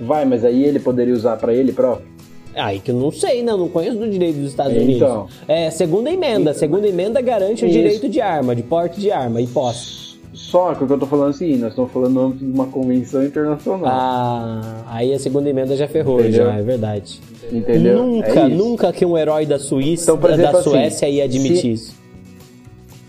[0.00, 2.06] Vai, mas aí ele poderia usar pra ele próprio.
[2.54, 3.56] Aí que eu não sei, não.
[3.56, 5.20] Não conheço do direito dos Estados Então.
[5.22, 5.34] Unidos.
[5.46, 6.52] É, segunda emenda.
[6.54, 7.76] Segunda emenda garante o Isso.
[7.76, 10.08] direito de arma, de porte de arma e posse.
[10.32, 12.50] Só que o que eu tô falando é seguinte, nós estamos falando no âmbito de
[12.52, 13.86] uma convenção internacional.
[13.86, 16.46] Ah, aí a segunda emenda já ferrou, Entendeu?
[16.46, 17.20] já, é verdade.
[17.52, 18.02] Entendeu?
[18.06, 21.24] Nunca, É nunca que um herói da Suíça, Então, por da exemplo, assim, Suécia ia
[21.24, 21.94] admitir se- isso.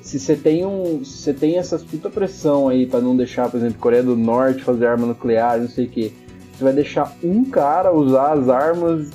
[0.02, 1.04] Se você tem um.
[1.06, 4.64] Se você tem essa puta pressão aí pra não deixar, por exemplo, Coreia do Norte
[4.64, 6.12] fazer arma nuclear, não sei o que,
[6.58, 9.08] você vai deixar um cara usar as armas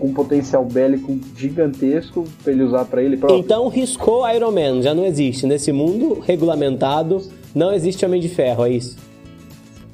[0.00, 3.38] com potencial bélico gigantesco pra ele usar pra ele próprio.
[3.38, 5.46] Então riscou Iron Man, já não existe.
[5.46, 7.22] Nesse mundo regulamentado,
[7.54, 8.96] não existe Homem de Ferro, é isso?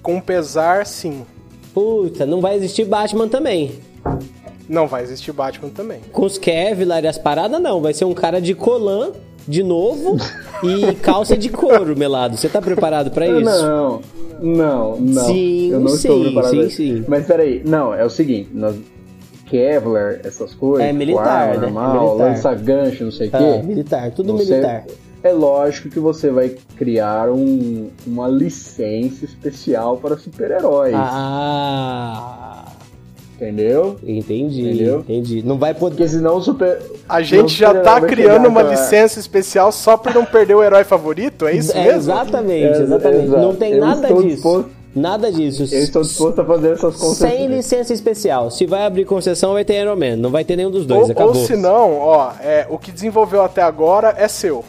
[0.03, 1.23] Com pesar, sim.
[1.75, 3.73] Puta, não vai existir Batman também.
[4.69, 6.01] Não vai existir Batman também.
[6.13, 7.81] Com os Kevlar e as paradas, não.
[7.81, 9.11] Vai ser um cara de colã,
[9.47, 10.17] de novo,
[10.63, 12.37] e calça de couro, melado.
[12.37, 13.43] Você tá preparado pra isso?
[13.43, 14.01] Não,
[14.41, 15.25] não, não.
[15.25, 16.77] Sim, eu não estou sim, preparado sim, pra isso.
[16.77, 17.05] sim.
[17.07, 18.77] Mas peraí, não, é o seguinte, nós,
[19.47, 21.57] Kevlar, essas coisas, É militar, arma né?
[21.57, 22.25] É normal, militar.
[22.29, 23.63] lança gancho, não sei o É, quê.
[23.67, 24.85] militar, tudo Você- militar.
[25.23, 32.65] É lógico que você vai criar um- uma licença especial para super-heróis, Ah,
[33.37, 33.97] entendeu?
[34.07, 35.01] entendi, Entendeu?
[35.01, 35.43] entendi.
[35.45, 35.97] Não vai poder.
[35.97, 36.79] Porque senão o super.
[37.09, 41.47] A gente já tá criando uma licença especial só pra não perder o herói favorito?
[41.47, 41.99] É isso É, mesmo?
[42.13, 43.25] exatamente, É, exatamente.
[43.25, 43.43] exato.
[43.43, 44.23] Não tem Eu nada disso.
[44.23, 45.63] disposto- Nada disso.
[45.75, 47.51] Eu estou disposto a fazer essas Sem concessões.
[47.51, 48.51] licença especial.
[48.51, 50.17] Se vai abrir concessão, vai ter Iron Man.
[50.17, 51.05] Não vai ter nenhum dos dois.
[51.05, 51.29] Ou, acabou.
[51.29, 54.65] ou se não, ó, é, o que desenvolveu até agora é seu.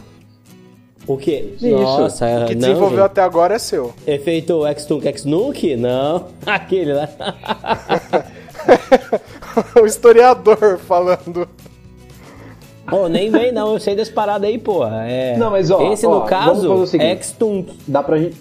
[1.06, 1.54] O quê?
[1.56, 1.70] Isso.
[1.70, 3.06] Nossa, O que não, desenvolveu gente.
[3.06, 3.94] até agora é seu.
[4.06, 5.74] Efeito X-Tunk X-Nuke?
[5.74, 6.26] Não.
[6.44, 7.08] Aquele lá.
[9.80, 11.48] o historiador falando.
[12.92, 15.06] oh, nem vem não, eu sei desse parada aí, porra.
[15.08, 15.38] É...
[15.38, 17.08] Não, mas, ó, Esse ó, no vamos caso fazer o seguinte.
[17.08, 17.72] é X-Tunk.
[17.86, 18.36] Dá pra gente.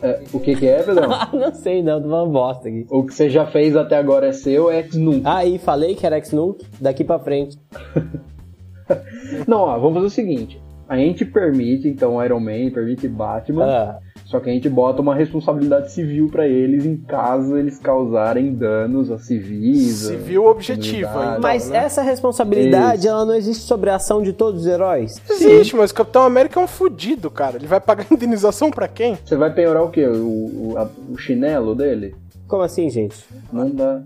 [0.00, 1.10] É, o que, que é, Pedrão?
[1.12, 2.86] Ah, não sei não, tô uma bosta aqui.
[2.88, 5.34] o que você já fez até agora é seu, é nunca.
[5.36, 7.58] Aí, falei que era X-Nuke, daqui pra frente.
[9.46, 10.60] Não, ó, vamos fazer o seguinte.
[10.88, 13.98] A gente permite, então, Iron Man, permite Batman, Ah,
[14.30, 19.10] só que a gente bota uma responsabilidade civil pra eles em caso eles causarem danos
[19.10, 20.04] a civis.
[20.04, 21.38] a Civil objetiva, comunidade.
[21.38, 21.78] então, mas né?
[21.78, 23.08] essa responsabilidade, Isso.
[23.08, 25.18] ela não existe sobre a ação de todos os heróis?
[25.30, 27.56] Existe, mas o Capitão América é um fudido, cara.
[27.56, 29.16] Ele vai pagar indenização pra quem?
[29.24, 30.04] Você vai penhorar o quê?
[30.06, 32.14] O, o, a- o chinelo dele?
[32.46, 33.16] Como assim, gente?
[33.50, 34.02] Não dá.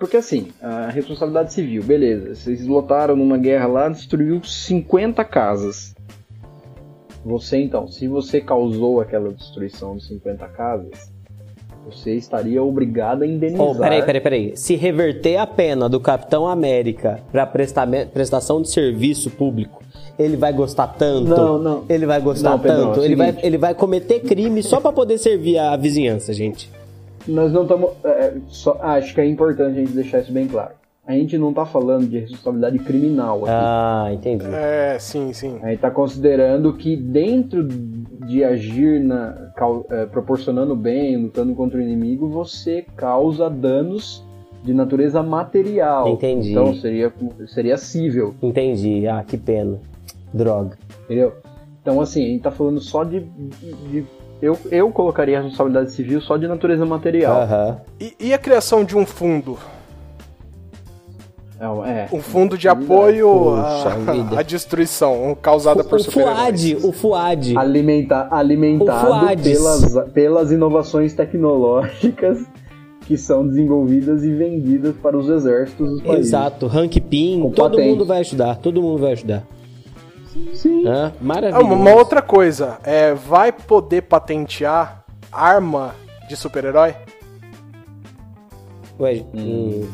[0.00, 2.34] Porque assim, a responsabilidade civil, beleza.
[2.34, 5.94] Vocês lotaram numa guerra lá, destruiu 50 casas.
[7.28, 11.12] Você então, se você causou aquela destruição de 50 casas,
[11.84, 13.66] você estaria obrigado a indenizar.
[13.66, 14.56] Oh, peraí, peraí, peraí.
[14.56, 17.20] Se reverter a pena do Capitão América
[17.52, 19.82] prestame- prestação de serviço público,
[20.18, 21.28] ele vai gostar tanto.
[21.28, 21.84] Não, não.
[21.86, 23.02] Ele vai gostar Não, Pedrão, tanto.
[23.02, 26.70] é ele, vai, ele vai cometer crime só pra poder servir a vizinhança, gente.
[27.26, 27.90] Nós não estamos.
[28.80, 30.77] acho que é importante a gente deixar isso bem claro.
[31.08, 33.48] A gente não tá falando de responsabilidade criminal aqui.
[33.50, 34.44] Ah, entendi.
[34.44, 35.58] É, sim, sim.
[35.62, 39.34] A gente está considerando que dentro de agir na,
[39.90, 44.22] eh, proporcionando bem, lutando contra o inimigo, você causa danos
[44.62, 46.08] de natureza material.
[46.08, 46.50] Entendi.
[46.50, 47.10] Então seria,
[47.46, 49.08] seria cível, Entendi.
[49.08, 49.78] Ah, que pena.
[50.34, 50.76] Droga.
[51.06, 51.32] entendeu?
[51.80, 53.20] Então assim, a gente está falando só de.
[53.20, 54.04] de-
[54.42, 57.40] eu, eu colocaria a responsabilidade civil só de natureza material.
[57.40, 57.80] Aham.
[57.98, 59.56] E, e a criação de um fundo?
[61.60, 62.08] É, é.
[62.12, 63.54] Um fundo de apoio
[64.36, 66.38] à, destruição causada por O super-heróis.
[66.72, 67.58] FUAD, o FUAD.
[67.58, 72.38] Alimenta, O alimentado pelas, pelas inovações tecnológicas
[73.06, 76.26] que são desenvolvidas e vendidas para os exércitos dos países.
[76.26, 77.88] Exato, Rank Pin, Com todo patente.
[77.90, 79.42] mundo vai ajudar, todo mundo vai ajudar.
[80.52, 80.86] Sim.
[80.86, 81.64] Ah, Maravilhoso.
[81.64, 85.94] uma, uma outra coisa, é, vai poder patentear arma
[86.28, 86.94] de super-herói?
[89.00, 89.86] Ué, hum.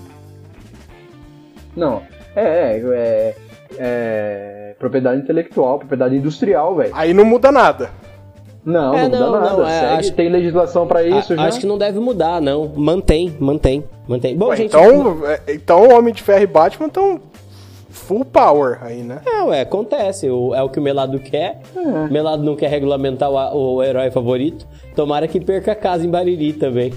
[1.77, 2.03] Não,
[2.37, 3.35] é, é, é,
[3.79, 6.93] é propriedade intelectual, propriedade industrial, velho.
[6.95, 7.91] Aí não muda nada.
[8.65, 9.57] Não, É, não, não, muda nada.
[9.59, 11.43] não, é, Segue, acho- Tem legislação pra isso A- já.
[11.45, 12.73] Acho que não deve mudar, não.
[12.75, 14.37] Mantém, mantém, mantém.
[14.37, 14.69] Bom, Ué, gente.
[14.69, 17.21] então, é, então Homem de Ferro e Batman estão
[17.91, 19.21] full power aí, né?
[19.27, 20.31] É, ué, acontece.
[20.31, 21.61] O- é o que o Melado quer.
[21.77, 22.11] É.
[22.11, 24.67] Melado não quer regulamentar o, o herói favorito.
[24.97, 26.93] Tomara que perca a casa em Bariri também.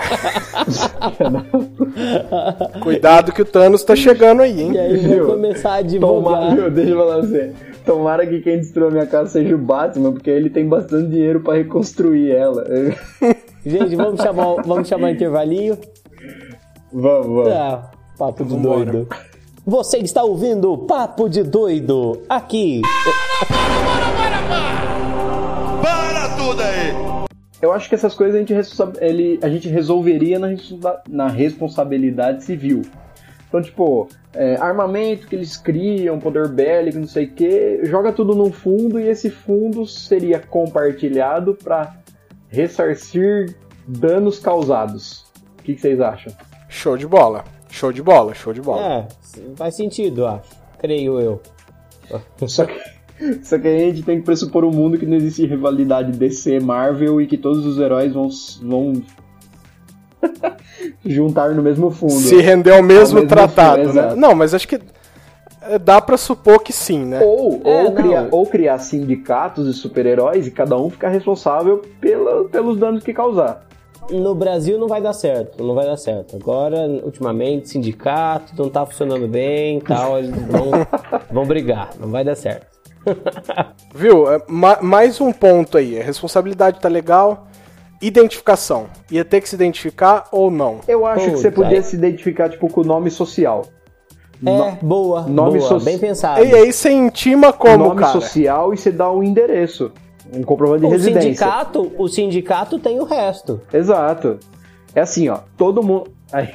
[2.82, 4.72] Cuidado que o Thanos tá chegando aí, hein?
[4.72, 5.26] E aí Viu?
[5.26, 6.56] vou começar a Tomara, advogar.
[6.56, 7.52] viu, deixa eu falar assim.
[7.84, 11.40] Tomara que quem destruiu a minha casa seja o Batman, porque ele tem bastante dinheiro
[11.40, 12.64] pra reconstruir ela.
[13.64, 15.78] Gente, vamos chamar, vamos chamar intervalinho.
[16.92, 17.48] vamos, vamos.
[17.52, 18.92] Ah, papo de Vambora.
[18.92, 19.08] doido.
[19.66, 22.80] Você está ouvindo Papo de Doido aqui.
[25.82, 27.19] Para tudo aí!
[27.62, 28.54] Eu acho que essas coisas a gente,
[29.00, 30.48] ele- a gente resolveria na,
[31.08, 32.82] na responsabilidade civil.
[33.48, 38.34] Então, tipo, é, armamento que eles criam, poder bélico, não sei o que, joga tudo
[38.34, 41.96] num fundo e esse fundo seria compartilhado para
[42.48, 45.24] ressarcir danos causados.
[45.58, 46.32] O que, que vocês acham?
[46.68, 47.44] Show de bola.
[47.70, 49.08] Show de bola, show de bola.
[49.36, 50.50] É, faz sentido, acho.
[50.78, 51.40] Creio eu.
[52.46, 52.80] Só que,
[53.42, 57.20] só que a gente tem que pressupor um mundo que não existe rivalidade DC, Marvel
[57.20, 58.28] e que todos os heróis vão,
[58.62, 59.02] vão
[61.04, 62.12] juntar no mesmo fundo.
[62.12, 63.90] Se render ao mesmo, Ao mesmo tratado, fim, né?
[63.90, 64.16] exato.
[64.16, 64.80] Não, mas acho que
[65.62, 67.20] é, dá pra supor que sim, né?
[67.22, 72.44] Ou, É, ou, criar, ou criar sindicatos de super-heróis e cada um ficar responsável pela,
[72.48, 73.66] pelos danos que causar.
[74.10, 76.34] No Brasil não vai dar certo, não vai dar certo.
[76.34, 80.70] Agora, ultimamente, sindicato não tá funcionando bem e tal, eles vão,
[81.30, 82.79] vão brigar, não vai dar certo.
[83.94, 84.30] Viu?
[84.32, 86.00] É, ma- mais um ponto aí.
[86.00, 87.46] A responsabilidade tá legal.
[88.02, 88.86] Identificação.
[89.10, 90.80] Ia ter que se identificar ou não?
[90.88, 93.66] Eu acho que você Puta, podia se identificar tipo com o nome social.
[94.44, 96.42] É, boa, nome boa, soci- bem pensado.
[96.42, 98.12] E aí você intima como, nome cara?
[98.12, 99.92] social e você dá um endereço.
[100.34, 101.22] Um comprovante de O residência.
[101.28, 103.60] sindicato, o sindicato tem o resto.
[103.70, 104.38] Exato.
[104.94, 105.40] É assim, ó.
[105.58, 106.10] Todo mundo.
[106.32, 106.48] Ai,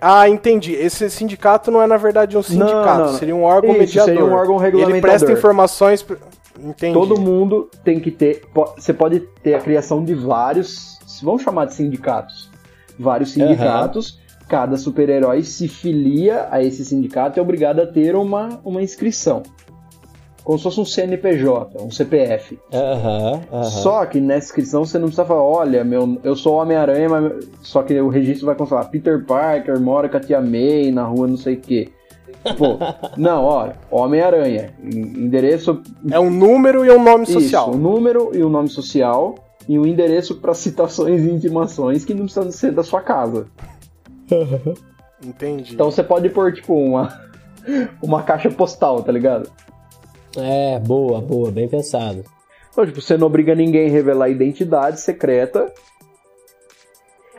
[0.00, 0.72] Ah, entendi.
[0.72, 2.98] Esse sindicato não é, na verdade, um sindicato.
[2.98, 3.18] não, não.
[3.18, 4.14] Seria um órgão Isso, mediador.
[4.14, 5.00] seria um órgão Ele regulamentador.
[5.02, 6.06] presta informações...
[6.62, 6.92] Entendi.
[6.92, 8.42] Todo mundo tem que ter.
[8.76, 10.98] Você pode ter a criação de vários.
[11.22, 12.50] Vamos chamar de sindicatos.
[12.98, 14.20] Vários sindicatos.
[14.46, 19.42] Cada super-herói se filia a esse sindicato e é obrigado a ter uma, uma inscrição.
[20.44, 22.58] Como se fosse um CNPJ, um CPF.
[22.72, 23.64] Aham, aham.
[23.64, 27.82] Só que nessa inscrição você não precisa falar, olha, meu, eu sou Homem-Aranha, mas só
[27.82, 31.36] que o registro vai constar Peter Parker, mora com a tia May na rua não
[31.36, 31.88] sei o quê.
[32.56, 32.78] Pô,
[33.18, 37.68] não, olha, Homem-Aranha, en- endereço É um número e um nome social.
[37.70, 39.34] Isso, um número e um nome social
[39.68, 43.46] e um endereço para citações e intimações que não precisam ser da sua casa.
[45.24, 45.74] Entendi.
[45.74, 47.08] Então você pode pôr, tipo, uma,
[48.02, 49.50] uma caixa postal, tá ligado?
[50.36, 52.24] É, boa, boa, bem pensado.
[52.72, 55.72] Então, tipo, você não obriga ninguém a revelar a identidade secreta.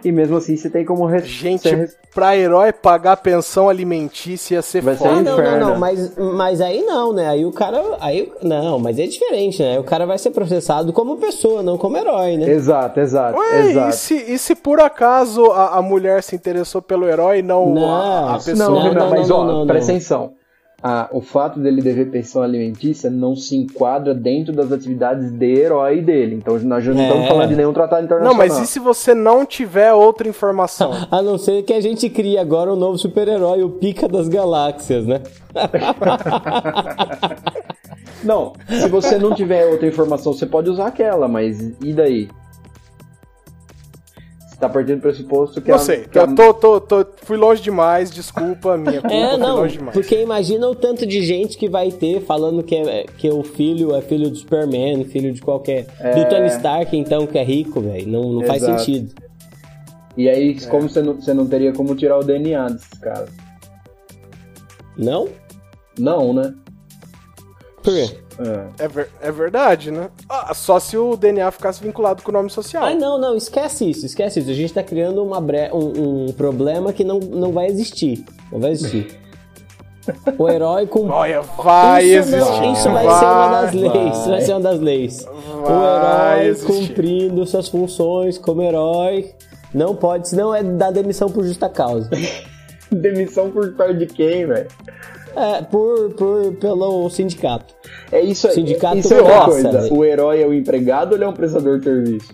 [0.03, 1.05] E mesmo assim você tem como...
[1.05, 5.11] res- Gente, res- pra herói pagar pensão alimentícia ia ser Vai ser foda.
[5.19, 5.59] Ah, não, inferno.
[5.59, 7.29] não, não, mas, mas aí não, né?
[7.29, 7.81] Aí o cara.
[7.99, 9.79] Aí, não, mas é diferente, né?
[9.79, 12.49] O cara vai ser processado como pessoa, não como herói, né?
[12.49, 13.89] Exato, exato, Ué, exato.
[13.89, 17.69] e se, e se por acaso a, a mulher se interessou pelo herói e não,
[17.71, 18.55] Não, a, a não, pessoa?
[18.55, 19.97] Não, não, não, mas não, ó, não, presta não.
[19.97, 20.33] atenção.
[20.83, 26.01] Ah, o fato dele dever pensão alimentícia não se enquadra dentro das atividades de herói
[26.01, 26.35] dele.
[26.35, 27.07] Então nós já não É.
[27.07, 28.33] estamos falando de nenhum tratado internacional.
[28.33, 30.91] Não, mas e se você não tiver outra informação?
[31.11, 35.05] A não ser que a gente crie agora um novo super-herói, o Pica das Galáxias,
[35.05, 35.21] né?
[38.23, 42.29] Não, se você não tiver outra informação, você pode usar aquela, mas e daí?
[44.61, 47.35] Tá partindo do pressuposto que Não a- sei, que a- eu tô, tô, tô, fui
[47.35, 49.93] longe demais, desculpa, minha culpa, É, fui não, longe demais.
[49.95, 53.95] porque imagina o tanto de gente que vai ter falando que, é, que o filho
[53.95, 55.85] é filho do Superman, filho de qualquer.
[56.15, 58.07] Do Tony Stark, então, que é rico, velho.
[58.07, 59.15] Não, não faz sentido.
[60.15, 63.29] E aí, como você não, você não teria como tirar o DNA desses caras?
[64.95, 65.27] Não?
[65.97, 66.53] Não, né?
[67.81, 68.15] Por quê?
[68.79, 68.85] É.
[68.85, 70.09] É, ver- é verdade, né?
[70.29, 72.83] Ah, só se o DNA ficasse vinculado com o nome social.
[72.85, 74.49] Ah, não, não, esquece isso, esquece isso.
[74.49, 75.69] A gente tá criando uma bre...
[75.73, 78.23] um, um problema que não, não vai existir.
[78.51, 79.19] Não vai existir.
[80.37, 81.07] O herói com.
[81.11, 82.39] Olha, vai isso, existir.
[82.61, 83.93] não, isso vai, vai, ser uma das leis.
[83.93, 84.09] vai.
[84.09, 85.25] Isso vai ser uma das leis.
[85.27, 86.67] o Vai herói existir.
[86.87, 89.31] cumprindo suas funções como herói.
[89.73, 92.09] Não pode, senão é dar demissão por justa causa.
[92.91, 94.67] Demissão por parte de quem, velho?
[95.35, 97.73] É, por, por, pelo sindicato.
[98.11, 98.53] É isso aí.
[98.53, 99.71] Sindicato isso é uma coisa.
[99.71, 99.95] velho.
[99.97, 102.33] O herói é o empregado ou ele é um prestador de serviço?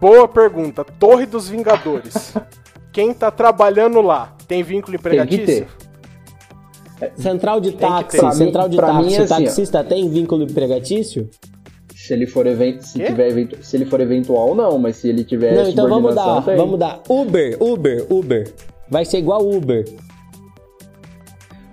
[0.00, 0.84] Boa pergunta.
[0.84, 2.34] Torre dos Vingadores.
[2.92, 5.66] Quem tá trabalhando lá tem vínculo Tem que empregatício?
[5.66, 7.12] ter.
[7.16, 9.38] Central de táxi, central de pra táxi, mim é assim, ó.
[9.38, 11.28] taxista tem vínculo empregatício?
[11.96, 13.06] Se ele for evento, se Quê?
[13.06, 16.44] tiver evento, se ele for eventual não, mas se ele tiver Não, então vamos dar,
[16.44, 16.56] tem.
[16.56, 17.00] vamos dar.
[17.08, 18.52] Uber, Uber, Uber.
[18.88, 19.84] Vai ser igual Uber.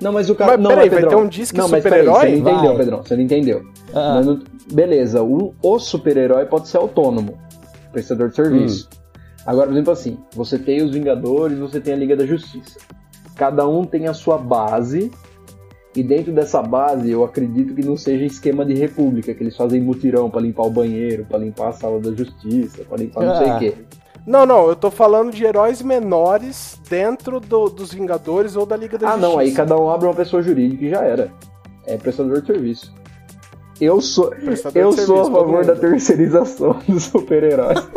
[0.01, 2.13] Não, mas o cara Mas não, peraí, mas, vai ter um disque super-herói?
[2.13, 2.77] Você não entendeu, Vai.
[2.77, 3.61] Pedrão, você não entendeu.
[3.93, 4.13] Ah.
[4.15, 4.39] Mas não-
[4.71, 7.37] beleza, o, o super-herói pode ser autônomo,
[7.91, 8.87] prestador de serviço.
[8.93, 8.99] Hum.
[9.45, 12.79] Agora, por exemplo, assim, você tem os Vingadores, você tem a Liga da Justiça.
[13.35, 15.09] Cada um tem a sua base,
[15.95, 19.81] e dentro dessa base eu acredito que não seja esquema de república, que eles fazem
[19.81, 23.49] mutirão pra limpar o banheiro, pra limpar a sala da justiça, pra limpar não sei
[23.49, 23.55] Ah.
[23.55, 23.73] o quê.
[24.25, 28.97] Não, não, eu tô falando de heróis menores dentro do- dos Vingadores ou da Liga
[28.97, 29.27] da Ah, Justiça.
[29.31, 31.31] não, aí cada um abre uma pessoa jurídica e já era.
[31.87, 32.93] É prestador de serviço.
[33.81, 37.79] Eu sou, Prestador eu sou a serviço, favor da terceirização dos super-heróis.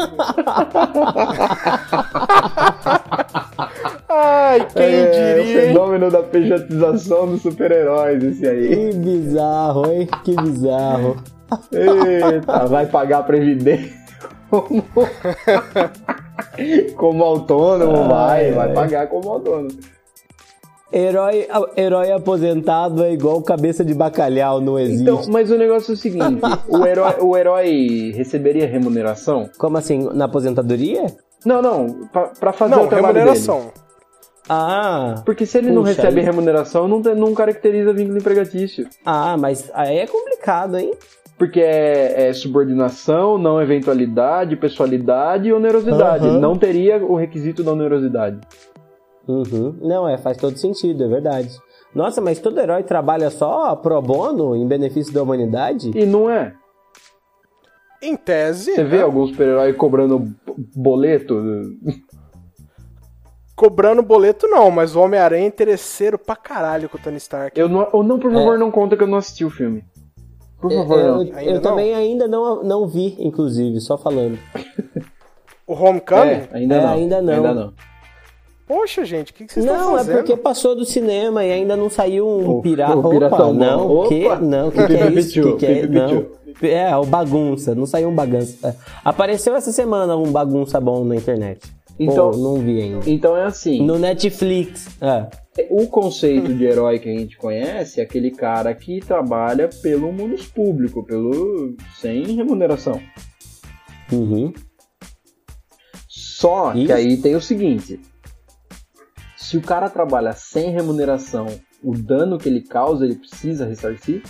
[4.09, 8.69] Ai, quem é, diria, O fenômeno da pejotização dos super-heróis, esse aí.
[8.93, 10.09] Que bizarro, hein?
[10.25, 11.17] Que bizarro.
[11.73, 14.02] Eita, vai pagar a previdência
[14.53, 14.85] como,
[16.97, 19.71] como autônomo, vai, vai pagar como autônomo.
[20.93, 25.03] Herói, herói aposentado é igual cabeça de bacalhau, não existe.
[25.03, 29.49] Então, mas o negócio é o seguinte, o herói, o herói receberia remuneração?
[29.57, 30.07] Como assim?
[30.13, 31.07] Na aposentadoria?
[31.47, 33.31] Não, não, pra, pra fazer Não, o trabalho dele.
[33.31, 33.73] remuneração.
[34.49, 38.87] Ah, Porque se ele não recebe remuneração, não, tem- não caracteriza vínculo empregatício.
[39.07, 40.93] ah, mas aí é complicado, hein?
[41.43, 46.25] Porque é, é subordinação, não eventualidade, pessoalidade e onerosidade.
[46.25, 46.39] Aham.
[46.39, 48.39] Não teria o requisito da onerosidade.
[49.27, 49.75] Uhum.
[49.83, 51.49] Não, é, faz todo sentido, é verdade.
[51.93, 55.91] Nossa, mas todo herói trabalha só pro bono, em benefício da humanidade?
[55.97, 56.55] E não é.
[58.01, 59.03] Em tese, Você vê né?
[59.03, 60.33] algum super-herói cobrando
[60.77, 61.43] boleto?
[63.57, 67.59] cobrando boleto não, mas o Homem-Aranha é interesseiro pra caralho com o Tony Stark.
[67.59, 69.85] Eu não, ou não, por favor, não conta que eu não assisti o filme.
[70.63, 71.03] Por favor, É.
[71.03, 71.23] eu não.
[71.41, 71.61] eu não?
[71.61, 74.39] também ainda não, não vi, inclusive, só falando.
[75.67, 76.21] O Homecoming?
[76.31, 76.89] É, ainda, É, não.
[76.93, 77.35] ainda não.
[77.35, 77.73] Ainda não.
[78.67, 80.17] Poxa, gente, o que, que vocês estão Não, é fazendo?
[80.19, 82.97] porque passou do cinema e ainda não saiu um O- pirata.
[82.97, 84.09] o piratão Opa, não, bom.
[84.09, 85.29] que, não, que, que é isso?
[85.35, 85.87] pichu, Que que é?
[85.87, 86.27] Não.
[86.63, 88.69] É, o bagunça, não saiu um bagunça.
[88.69, 88.75] É.
[89.05, 91.61] Apareceu essa semana um bagunça bom na internet.
[91.99, 93.11] Então- Pô, não vi ainda.
[93.11, 93.85] Então é assim.
[93.85, 94.87] No Netflix.
[95.01, 95.27] É.
[95.69, 100.43] O conceito de herói que a gente conhece é aquele cara que trabalha pelo mundo
[100.55, 102.99] público, pelo sem remuneração.
[104.11, 104.53] Uhum.
[106.09, 106.93] Só que Isso.
[106.93, 108.01] aí tem o seguinte:
[109.37, 111.47] se o cara trabalha sem remuneração,
[111.85, 114.23] o dano que ele causa, ele precisa ressarcir?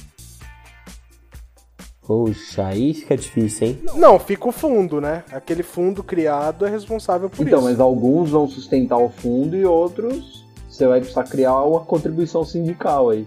[2.05, 3.79] Poxa, aí fica difícil, hein?
[3.95, 5.23] Não, fica o fundo, né?
[5.31, 7.69] Aquele fundo criado é responsável por então, isso.
[7.69, 10.42] mas alguns vão sustentar o fundo e outros
[10.73, 13.27] você vai precisar criar uma contribuição sindical aí.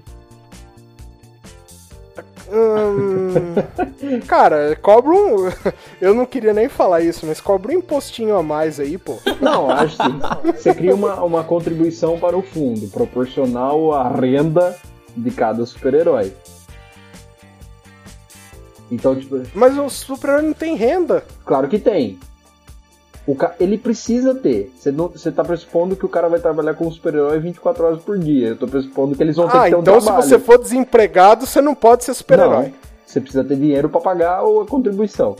[2.51, 3.33] Hum,
[4.27, 5.35] cara, cobra um.
[6.01, 9.17] Eu não queria nem falar isso, mas cobra um impostinho a mais aí, pô.
[9.39, 14.75] Não, acho que você cria uma, uma contribuição para o fundo, proporcional à renda
[15.15, 16.33] de cada super-herói.
[18.91, 21.23] Então, tipo, Mas o super-herói não tem renda.
[21.43, 22.19] claro que tem.
[23.27, 23.55] O ca...
[23.59, 24.71] Ele precisa ter.
[24.77, 25.09] Você, não...
[25.09, 28.49] tá pressupondo que o cara vai trabalhar com um super-herói 24 horas por dia.
[28.49, 30.27] Eu tô pressupondo que eles vão ter Ah, que ter um então se trabalho.
[30.27, 32.73] você for desempregado, você não pode ser super-herói.
[33.05, 35.35] Você precisa ter dinheiro pra pagar a contribuição.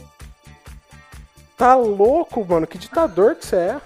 [1.58, 2.68] Tá louco, mano?
[2.68, 3.82] Que ditador que você é.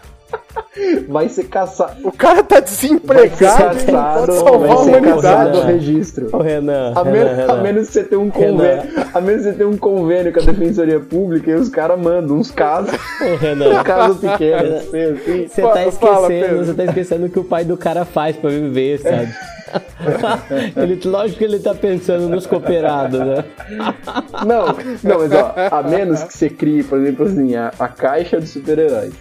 [1.07, 2.07] Vai ser caçado.
[2.07, 5.21] O cara tá Vai desempregado ser e não caçado, pode salvar a vai ser humanidade.
[5.21, 6.29] caçado o registro.
[6.31, 7.61] Ô, Renan, A, Renan, menos, a Renan.
[7.63, 10.43] menos que você tenha um convênio, a menos que você tenha um convênio com a
[10.43, 15.47] Defensoria Pública e os caras mandam uns casos, Ô, Renan, casos pequenos, assim.
[15.47, 18.49] você tá Fala, esquecendo, você tá esquecendo o que o pai do cara faz pra
[18.49, 19.33] viver, sabe?
[20.77, 23.43] ele, lógico que ele tá pensando nos cooperados, né?
[24.45, 24.65] Não,
[25.03, 28.47] não, mas ó, a menos que você crie, por exemplo, assim, a, a caixa de
[28.47, 29.13] super-heróis.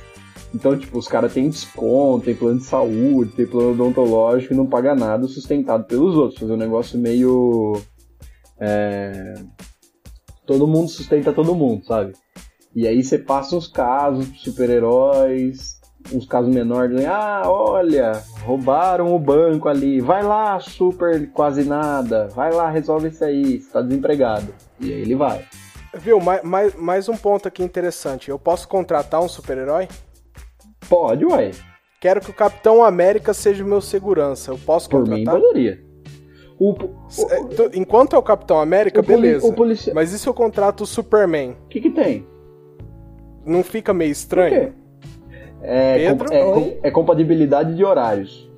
[0.55, 4.67] Então, tipo, os caras têm desconto, tem plano de saúde, tem plano odontológico e não
[4.67, 6.41] paga nada sustentado pelos outros.
[6.41, 7.81] Fazer um negócio meio.
[8.59, 9.35] é,
[10.47, 12.15] todo mundo sustenta todo mundo, sabe?
[12.75, 15.79] E aí você passa uns casos super-heróis,
[16.13, 18.13] uns casos menores, dizem, ah, olha,
[18.45, 23.71] roubaram o banco ali, vai lá, super quase nada, vai lá, resolve isso aí, você
[23.71, 24.55] tá desempregado.
[24.81, 25.45] E aí ele vai.
[25.95, 28.31] Viu, mais, mais, mais um ponto aqui interessante.
[28.31, 29.89] Eu posso contratar um super-herói?
[30.89, 31.51] Pode, ué.
[32.01, 34.53] Quero que o Capitão América seja o meu segurança.
[34.53, 35.41] Eu posso Por mim, contratar?
[35.41, 35.81] poderia.
[36.59, 36.77] O, o,
[37.31, 39.47] É, tu- Enquanto é o Capitão América, o poli- beleza.
[39.47, 41.57] o policia- Mas e se eu contrato o Superman?
[41.65, 42.27] o que que tem?
[43.45, 44.73] Não fica meio estranho?
[44.73, 44.73] quê?
[45.63, 46.27] É, Pedro?
[46.29, 48.49] com- é, com- é compatibilidade de horários.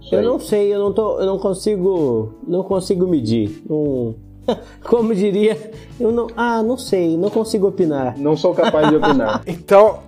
[0.00, 0.24] Isso Eu aí.
[0.24, 3.62] não sei, eu não tô, eu não consigo, não consigo medir.
[3.68, 4.14] Não-
[4.84, 5.56] como diria,
[6.00, 8.18] eu não, ah, não sei, não consigo opinar.
[8.18, 9.42] Não sou capaz de opinar.
[9.46, 10.00] Então,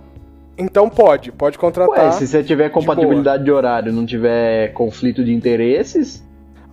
[0.57, 2.05] então pode, pode contratar.
[2.05, 6.23] Ué, se você tiver compatibilidade de, horário não tiver conflito de interesses,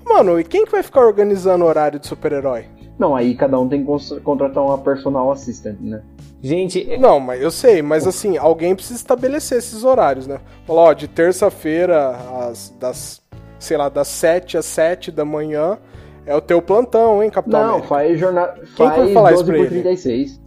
[0.04, 2.64] Mano, e quem que vai ficar organizando o horário de super-herói?
[2.98, 6.02] não, aí cada um tem que contratar uma personal assistant, né?
[6.40, 10.38] Gente, Não, mas eu sei, mas assim, alguém precisa estabelecer esses horários, né?
[10.66, 12.16] Falar, ó, de terça-feira,
[12.48, 13.22] às, das,
[13.58, 15.78] sei lá, das 7 às 7 da manhã,
[16.26, 17.88] é o teu plantão, hein, Capitão Não, América?
[17.88, 18.54] faz jornada.
[18.76, 19.82] Quem que vai Faz falar isso 12 pra por ele?
[19.82, 20.40] 36.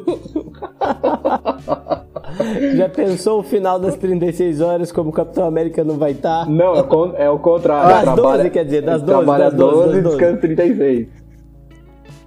[2.76, 6.48] já pensou o final das 36 horas como o Capitão América não vai estar?
[6.48, 8.06] Não, é, con- é o contrário.
[8.06, 10.16] Das 12, quer dizer, das 12, Trabalha das 12, 12 e das 12.
[10.16, 11.08] descansa 36.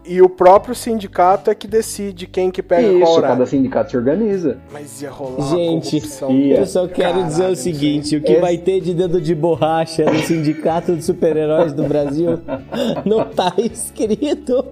[0.08, 3.28] E o próprio sindicato é que decide quem que pega qual Isso, horário.
[3.38, 4.60] cada sindicato se organiza.
[4.72, 5.98] Mas ia rolar Gente,
[6.30, 6.60] ia.
[6.60, 9.34] eu só quero dizer o Caralho, seguinte: o que Esse- vai ter de dedo de
[9.34, 12.40] borracha no Sindicato de Super-Heróis do Brasil
[13.04, 14.64] não tá escrito.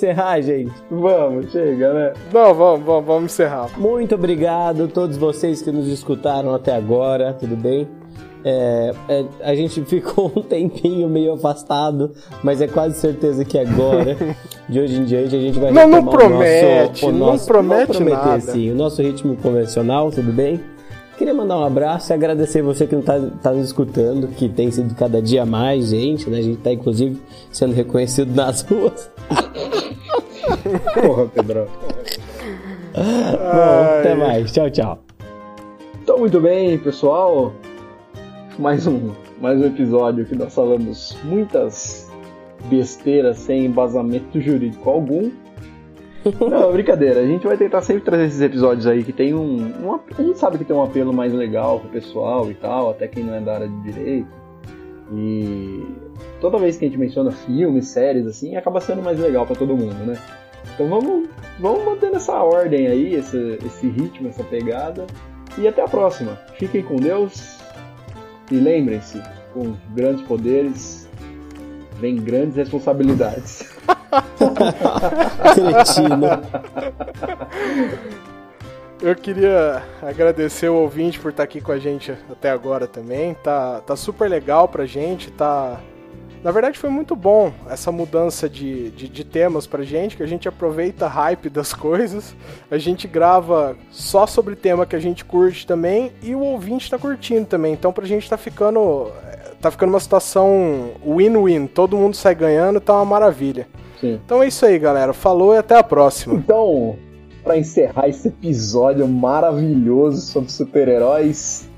[0.00, 0.72] Encerrar, gente.
[0.90, 2.12] Vamos, chega, né?
[2.32, 3.68] Não, vamos, vamos, vamos encerrar.
[3.78, 7.86] Muito obrigado a todos vocês que nos escutaram até agora, tudo bem?
[8.42, 14.16] É, é, a gente ficou um tempinho meio afastado, mas é quase certeza que agora,
[14.66, 17.18] de hoje em diante, a gente vai Não, não retomar o promete, nosso, o não
[17.18, 18.40] nosso, promete vou prometer, nada.
[18.40, 20.58] sim, o nosso ritmo convencional, tudo bem?
[21.18, 24.70] Queria mandar um abraço e agradecer você que não tá, tá nos escutando, que tem
[24.70, 26.38] sido cada dia mais gente, né?
[26.38, 27.20] A gente tá inclusive
[27.52, 29.10] sendo reconhecido nas ruas.
[30.94, 31.66] Porra, Pedro.
[32.94, 34.52] Bom, até mais.
[34.52, 34.98] Tchau, tchau.
[36.02, 37.52] Então, muito bem, pessoal.
[38.58, 42.10] Mais um, mais um episódio que nós falamos muitas
[42.68, 45.30] besteiras sem embasamento jurídico algum.
[46.50, 47.20] Não, brincadeira.
[47.20, 50.38] A gente vai tentar sempre trazer esses episódios aí que tem um, um A gente
[50.38, 53.40] sabe que tem um apelo mais legal pro pessoal e tal, até quem não é
[53.40, 54.28] da área de direito.
[55.12, 55.84] E
[56.40, 59.76] toda vez que a gente menciona filmes, séries, assim, acaba sendo mais legal para todo
[59.76, 60.18] mundo, né?
[60.74, 65.06] Então vamos, vamos mantendo essa ordem aí, esse, esse ritmo, essa pegada.
[65.58, 66.38] E até a próxima.
[66.58, 67.58] Fiquem com Deus.
[68.50, 71.08] E lembrem-se, com grandes poderes
[72.00, 73.70] vem grandes responsabilidades.
[75.54, 76.26] Cretino.
[79.02, 83.32] Eu queria agradecer o ouvinte por estar aqui com a gente até agora também.
[83.34, 85.80] Tá, tá super legal pra gente, tá.
[86.42, 90.26] Na verdade foi muito bom essa mudança de, de, de temas pra gente, que a
[90.26, 92.34] gente aproveita a hype das coisas,
[92.70, 96.98] a gente grava só sobre tema que a gente curte também e o ouvinte tá
[96.98, 97.74] curtindo também.
[97.74, 99.10] Então pra gente tá ficando.
[99.60, 103.68] tá ficando uma situação win-win, todo mundo sai ganhando, tá uma maravilha.
[104.00, 104.18] Sim.
[104.24, 105.12] Então é isso aí, galera.
[105.12, 106.34] Falou e até a próxima.
[106.34, 106.96] Então,
[107.44, 111.68] para encerrar esse episódio maravilhoso sobre super-heróis,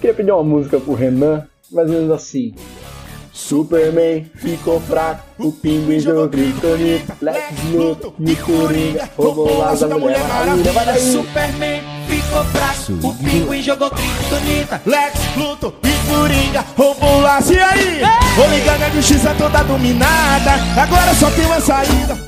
[0.00, 2.54] queria pedir uma música pro Renan, mais ou menos assim.
[3.32, 10.22] Superman ficou fraco, o pinguim jogou kryptonita, Lex Luthor, me coringa, roubou asa da Mulher
[10.28, 11.12] Maravilha, vai daí!
[11.12, 14.82] Superman ficou fraco, o pinguim jogou kryptonita.
[14.86, 15.72] Lex, Luthor
[16.12, 17.52] Coringa roubou laço.
[17.52, 18.02] E aí?
[18.02, 22.21] Ô, ligando a justiça toda dominada, agora só tem uma saída.